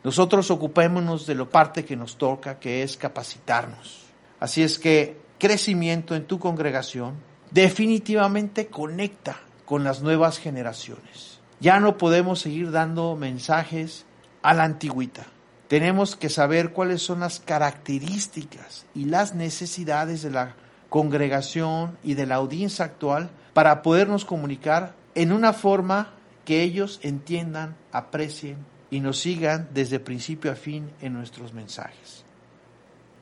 Nosotros 0.04 0.50
ocupémonos 0.50 1.28
de 1.28 1.36
la 1.36 1.46
parte 1.46 1.86
que 1.86 1.96
nos 1.96 2.18
toca, 2.18 2.58
que 2.58 2.84
es 2.84 2.96
capacitarnos. 2.98 4.06
Así 4.40 4.64
es 4.64 4.80
que 4.80 5.18
crecimiento 5.38 6.16
en 6.16 6.26
tu 6.26 6.40
congregación 6.40 7.16
definitivamente 7.52 8.68
conecta 8.68 9.42
con 9.66 9.84
las 9.84 10.02
nuevas 10.02 10.40
generaciones. 10.40 11.40
Ya 11.60 11.80
no 11.80 11.98
podemos 11.98 12.40
seguir 12.40 12.72
dando 12.72 13.16
mensajes 13.16 14.06
a 14.42 14.54
la 14.54 14.64
antigüita. 14.64 15.28
Tenemos 15.70 16.16
que 16.16 16.30
saber 16.30 16.74
cuáles 16.74 17.04
son 17.04 17.20
las 17.20 17.40
características 17.40 18.88
y 18.96 19.06
las 19.06 19.36
necesidades 19.36 20.24
de 20.24 20.32
la 20.32 20.56
congregación 20.90 21.96
y 22.04 22.16
de 22.16 22.26
la 22.26 22.36
audiencia 22.36 22.86
actual 22.86 23.30
para 23.54 23.84
podernos 23.84 24.26
comunicar 24.26 24.96
en 25.14 25.32
una 25.32 25.54
forma 25.54 26.16
que 26.44 26.64
ellos 26.64 27.00
entiendan, 27.04 27.76
aprecien 27.92 28.58
y 28.90 29.00
nos 29.00 29.20
sigan 29.20 29.70
desde 29.72 30.00
principio 30.00 30.52
a 30.52 30.56
fin 30.56 30.90
en 31.02 31.14
nuestros 31.14 31.54
mensajes. 31.54 32.26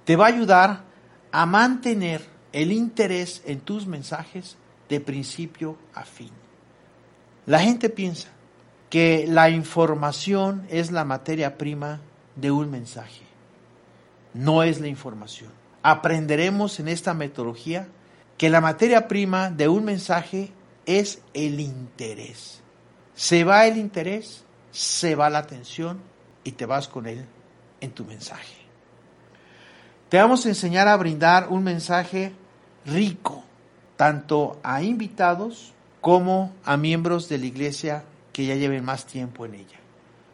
Te 0.06 0.16
va 0.16 0.28
a 0.28 0.30
ayudar 0.30 0.84
a 1.34 1.46
mantener 1.46 2.22
el 2.54 2.72
interés 2.72 3.44
en 3.46 3.60
tus 3.60 3.88
mensajes 3.88 4.56
de 4.88 5.02
principio 5.02 5.78
a 5.94 6.06
fin. 6.06 6.32
La 7.46 7.60
gente 7.60 7.90
piensa 7.90 8.30
que 8.90 9.26
la 9.28 9.50
información 9.50 10.66
es 10.70 10.92
la 10.92 11.04
materia 11.04 11.58
prima 11.58 12.00
de 12.38 12.52
un 12.52 12.72
mensaje. 12.72 13.24
No 14.34 14.64
es 14.64 14.80
la 14.80 14.88
información. 14.88 15.52
Aprenderemos 15.84 16.80
en 16.80 16.88
esta 16.88 17.14
metodología 17.14 17.88
que 18.38 18.50
la 18.50 18.62
materia 18.62 19.08
prima 19.08 19.50
de 19.50 19.68
un 19.68 19.84
mensaje 19.84 20.52
es 20.86 21.22
el 21.34 21.60
interés. 21.60 22.62
Se 23.16 23.44
va 23.44 23.66
el 23.66 23.78
interés, 23.78 24.46
se 24.72 25.16
va 25.16 25.30
la 25.30 25.40
atención 25.40 26.00
y 26.44 26.52
te 26.54 26.66
vas 26.66 26.88
con 26.88 27.08
él 27.08 27.26
en 27.82 27.92
tu 27.92 28.06
mensaje. 28.06 28.56
Te 30.10 30.18
vamos 30.18 30.46
a 30.46 30.50
enseñar 30.50 30.88
a 30.88 30.96
brindar 30.96 31.48
un 31.50 31.64
mensaje 31.64 32.32
rico, 32.86 33.44
tanto 33.98 34.60
a 34.64 34.82
invitados 34.82 35.74
como 36.00 36.54
a 36.64 36.78
miembros 36.78 37.28
de 37.28 37.40
la 37.40 37.46
iglesia 37.48 38.04
que 38.32 38.46
ya 38.46 38.56
lleven 38.56 38.86
más 38.86 39.06
tiempo 39.06 39.46
en 39.46 39.56
ella. 39.56 39.80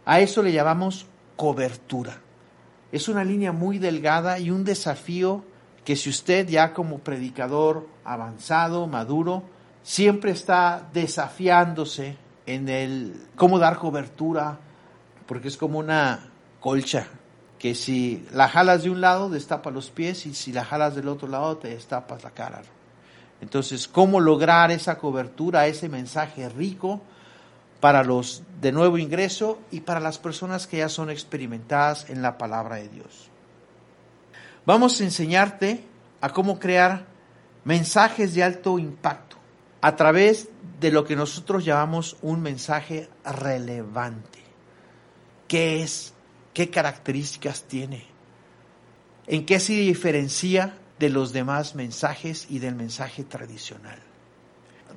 A 0.06 0.20
eso 0.20 0.44
le 0.44 0.52
llamamos 0.52 1.08
cobertura. 1.36 2.20
Es 2.92 3.08
una 3.08 3.24
línea 3.24 3.52
muy 3.52 3.80
delgada 3.80 4.40
y 4.40 4.52
un 4.52 4.64
desafío 4.64 5.44
que 5.84 5.96
si 5.96 6.10
usted 6.10 6.48
ya 6.48 6.74
como 6.74 7.00
predicador 7.00 7.88
avanzado, 8.04 8.88
maduro, 8.88 9.44
siempre 9.82 10.32
está 10.32 10.88
desafiándose 10.94 12.18
en 12.46 12.70
el 12.70 13.28
cómo 13.36 13.60
dar 13.60 13.78
cobertura, 13.78 14.60
porque 15.26 15.48
es 15.48 15.58
como 15.58 15.80
una 15.80 16.30
colcha, 16.60 17.08
que 17.60 17.76
si 17.76 18.26
la 18.32 18.48
jalas 18.48 18.84
de 18.84 18.90
un 18.90 19.02
lado 19.02 19.30
destapa 19.30 19.72
los 19.72 19.90
pies 19.90 20.26
y 20.26 20.34
si 20.34 20.52
la 20.52 20.66
jalas 20.66 20.96
del 20.96 21.08
otro 21.08 21.28
lado 21.28 21.58
te 21.58 21.70
destapas 21.70 22.24
la 22.24 22.32
cara. 22.32 22.62
Entonces, 23.42 23.88
¿cómo 23.88 24.20
lograr 24.20 24.72
esa 24.72 24.98
cobertura, 24.98 25.68
ese 25.68 25.90
mensaje 25.90 26.48
rico 26.50 27.02
para 27.84 28.06
los 28.06 28.44
de 28.62 28.72
nuevo 28.72 28.98
ingreso 28.98 29.60
y 29.70 29.82
para 29.82 30.00
las 30.00 30.18
personas 30.18 30.68
que 30.68 30.78
ya 30.78 30.88
son 30.88 31.10
experimentadas 31.10 32.10
en 32.10 32.22
la 32.22 32.38
palabra 32.38 32.78
de 32.78 32.88
Dios? 32.88 33.30
Vamos 34.66 35.02
a 35.02 35.04
enseñarte 35.04 35.84
a 36.22 36.30
cómo 36.30 36.60
crear 36.60 37.06
mensajes 37.66 38.36
de 38.36 38.44
alto 38.46 38.80
impacto 38.80 39.36
a 39.82 39.98
través 39.98 40.48
de 40.80 40.94
lo 40.94 41.04
que 41.04 41.18
nosotros 41.18 41.66
llamamos 41.66 42.16
un 42.22 42.42
mensaje 42.42 43.10
relevante. 43.26 44.40
¿Qué 45.50 45.84
es? 45.84 46.14
¿Qué 46.54 46.70
características 46.70 47.64
tiene? 47.64 48.06
¿En 49.28 49.46
qué 49.46 49.60
se 49.60 49.74
diferencia 49.74 50.78
de 51.00 51.10
los 51.10 51.34
demás 51.34 51.76
mensajes 51.76 52.48
y 52.50 52.60
del 52.60 52.76
mensaje 52.76 53.26
tradicional? 53.26 54.00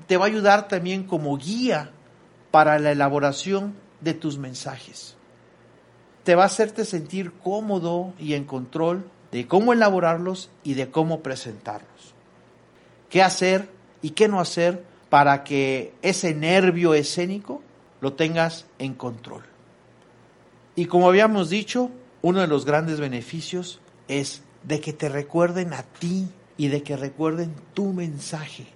Te 0.06 0.16
va 0.16 0.26
a 0.26 0.28
ayudar 0.28 0.68
también 0.68 1.02
como 1.02 1.36
guía 1.36 1.90
para 2.50 2.78
la 2.78 2.92
elaboración 2.92 3.74
de 4.00 4.14
tus 4.14 4.38
mensajes. 4.38 5.16
Te 6.24 6.34
va 6.34 6.44
a 6.44 6.46
hacerte 6.46 6.84
sentir 6.84 7.32
cómodo 7.32 8.12
y 8.18 8.34
en 8.34 8.44
control 8.44 9.08
de 9.32 9.46
cómo 9.46 9.72
elaborarlos 9.72 10.50
y 10.64 10.74
de 10.74 10.90
cómo 10.90 11.20
presentarlos. 11.20 12.14
¿Qué 13.10 13.22
hacer 13.22 13.68
y 14.02 14.10
qué 14.10 14.28
no 14.28 14.40
hacer 14.40 14.84
para 15.08 15.44
que 15.44 15.94
ese 16.02 16.34
nervio 16.34 16.94
escénico 16.94 17.62
lo 18.00 18.12
tengas 18.12 18.66
en 18.78 18.94
control. 18.94 19.42
Y 20.74 20.86
como 20.86 21.08
habíamos 21.08 21.48
dicho, 21.48 21.90
uno 22.22 22.40
de 22.40 22.46
los 22.46 22.64
grandes 22.64 23.00
beneficios 23.00 23.80
es 24.08 24.42
de 24.62 24.80
que 24.80 24.92
te 24.92 25.08
recuerden 25.08 25.72
a 25.72 25.82
ti 25.82 26.28
y 26.56 26.68
de 26.68 26.82
que 26.82 26.96
recuerden 26.96 27.54
tu 27.72 27.92
mensaje, 27.92 28.66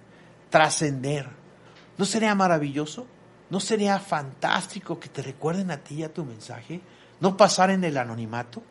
trascender. 0.49 1.27
¿No 1.97 2.05
sería 2.05 2.33
maravilloso? 2.33 3.05
¿No 3.51 3.59
sería 3.59 3.99
fantástico 3.99 4.97
que 4.97 5.09
te 5.09 5.21
recuerden 5.21 5.71
a 5.71 5.77
ti 5.77 5.95
y 5.95 6.03
a 6.03 6.13
tu 6.13 6.23
mensaje? 6.23 6.79
¿No 7.19 7.35
pasar 7.35 7.69
en 7.69 7.83
el 7.83 7.97
anonimato? 7.97 8.63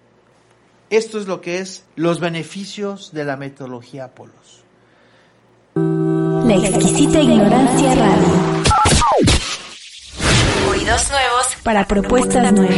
Esto 0.89 1.19
es 1.21 1.27
lo 1.27 1.43
que 1.43 1.59
es 1.59 1.85
los 1.97 2.19
beneficios 2.19 3.13
de 3.13 3.25
la 3.25 3.37
metodología 3.37 4.05
Apolos. 4.05 4.65
La 5.75 6.55
exquisita 6.55 7.21
ignorancia 7.21 7.95
radio. 7.95 8.27
Oídos 10.71 11.11
nuevos 11.11 11.47
para 11.63 11.87
propuestas 11.87 12.51
nuevas. 12.51 12.77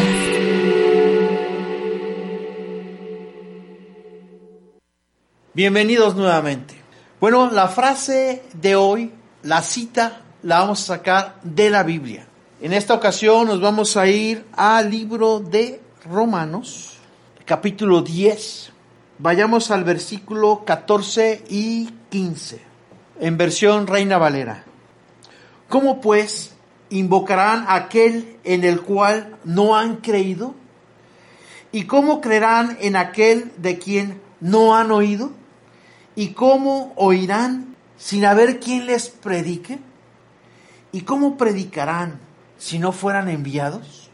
Bienvenidos 5.54 6.16
nuevamente. 6.16 6.74
Bueno, 7.20 7.48
la 7.52 7.68
frase 7.68 8.42
de 8.54 8.74
hoy, 8.74 9.12
la 9.44 9.62
cita, 9.62 10.22
la 10.42 10.58
vamos 10.58 10.82
a 10.82 10.96
sacar 10.96 11.36
de 11.42 11.70
la 11.70 11.82
Biblia. 11.82 12.26
En 12.60 12.72
esta 12.72 12.94
ocasión 12.94 13.46
nos 13.46 13.60
vamos 13.60 13.96
a 13.96 14.06
ir 14.08 14.44
al 14.52 14.90
libro 14.90 15.40
de 15.40 15.80
Romanos, 16.04 16.94
capítulo 17.44 18.02
10. 18.02 18.72
Vayamos 19.18 19.70
al 19.70 19.84
versículo 19.84 20.64
14 20.64 21.44
y 21.48 21.90
15 22.10 22.60
en 23.20 23.36
versión 23.36 23.86
Reina 23.86 24.18
Valera. 24.18 24.64
¿Cómo 25.68 26.00
pues 26.00 26.54
invocarán 26.90 27.64
a 27.68 27.76
aquel 27.76 28.36
en 28.42 28.64
el 28.64 28.80
cual 28.82 29.36
no 29.44 29.76
han 29.76 29.96
creído? 29.96 30.54
¿Y 31.70 31.84
cómo 31.84 32.20
creerán 32.20 32.76
en 32.80 32.96
aquel 32.96 33.52
de 33.58 33.78
quien 33.78 34.20
no 34.40 34.76
han 34.76 34.90
oído? 34.90 35.30
¿Y 36.16 36.28
cómo 36.30 36.92
oirán 36.96 37.76
sin 37.96 38.24
haber 38.24 38.58
quien 38.58 38.86
les 38.86 39.08
predique? 39.08 39.78
¿Y 40.92 41.02
cómo 41.02 41.38
predicarán 41.38 42.20
si 42.58 42.78
no 42.78 42.92
fueran 42.92 43.28
enviados? 43.28 44.10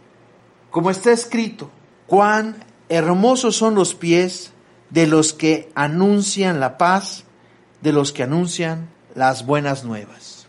Como 0.70 0.90
está 0.90 1.10
escrito, 1.10 1.70
cuán 2.06 2.64
hermosos 2.88 3.56
son 3.56 3.74
los 3.74 3.94
pies 3.94 4.52
de 4.90 5.06
los 5.06 5.32
que 5.32 5.70
anuncian 5.74 6.60
la 6.60 6.78
paz, 6.78 7.24
de 7.82 7.92
los 7.92 8.12
que 8.12 8.22
anuncian 8.22 8.88
las 9.14 9.44
buenas 9.44 9.84
nuevas. 9.84 10.46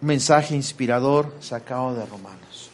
Un 0.00 0.08
mensaje 0.08 0.54
inspirador 0.54 1.34
sacado 1.40 1.94
de 1.94 2.06
Romanos. 2.06 2.70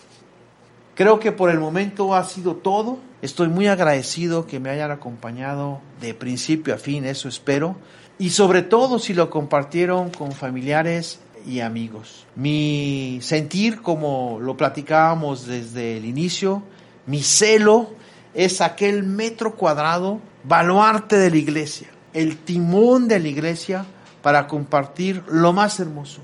Creo 0.94 1.18
que 1.18 1.32
por 1.32 1.50
el 1.50 1.58
momento 1.58 2.14
ha 2.14 2.24
sido 2.24 2.56
todo. 2.56 2.98
Estoy 3.22 3.48
muy 3.48 3.66
agradecido 3.66 4.46
que 4.46 4.60
me 4.60 4.70
hayan 4.70 4.90
acompañado 4.90 5.80
de 6.00 6.14
principio 6.14 6.74
a 6.74 6.78
fin, 6.78 7.06
eso 7.06 7.28
espero. 7.28 7.76
Y 8.18 8.30
sobre 8.30 8.62
todo 8.62 8.98
si 8.98 9.14
lo 9.14 9.30
compartieron 9.30 10.10
con 10.10 10.32
familiares 10.32 11.20
y 11.46 11.60
amigos. 11.60 12.26
Mi 12.34 13.18
sentir, 13.22 13.82
como 13.82 14.38
lo 14.40 14.56
platicábamos 14.56 15.46
desde 15.46 15.96
el 15.96 16.04
inicio, 16.04 16.62
mi 17.06 17.22
celo 17.22 17.90
es 18.34 18.60
aquel 18.60 19.02
metro 19.02 19.56
cuadrado, 19.56 20.20
baluarte 20.44 21.16
de 21.16 21.30
la 21.30 21.36
iglesia, 21.36 21.88
el 22.12 22.38
timón 22.38 23.08
de 23.08 23.20
la 23.20 23.28
iglesia 23.28 23.86
para 24.22 24.46
compartir 24.46 25.22
lo 25.28 25.52
más 25.52 25.80
hermoso, 25.80 26.20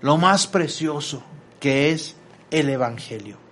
lo 0.00 0.16
más 0.16 0.46
precioso 0.46 1.22
que 1.60 1.90
es 1.92 2.16
el 2.50 2.68
Evangelio. 2.68 3.43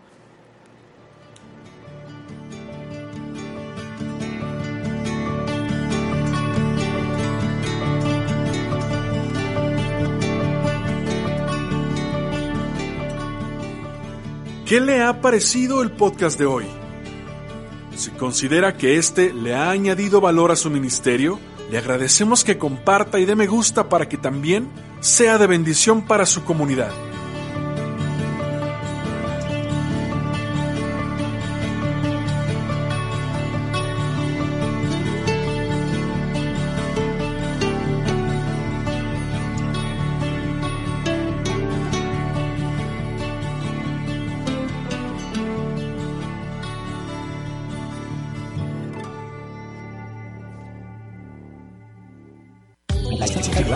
¿Qué 14.73 14.81
le 14.81 15.03
ha 15.03 15.20
parecido 15.20 15.83
el 15.83 15.91
podcast 15.91 16.39
de 16.39 16.47
hoy? 16.47 16.64
Si 17.95 18.11
considera 18.12 18.75
que 18.75 18.97
este 18.97 19.31
le 19.31 19.55
ha 19.55 19.68
añadido 19.68 20.18
valor 20.23 20.51
a 20.51 20.57
su 20.57 20.70
ministerio, 20.70 21.39
le 21.70 21.77
agradecemos 21.77 22.43
que 22.43 22.57
comparta 22.57 23.20
y 23.20 23.27
dé 23.27 23.37
me 23.37 23.47
gusta 23.47 23.91
para 23.91 24.09
que 24.09 24.16
también 24.16 24.70
sea 25.01 25.37
de 25.37 25.47
bendición 25.47 26.07
para 26.07 26.25
su 26.25 26.43
comunidad. 26.45 26.91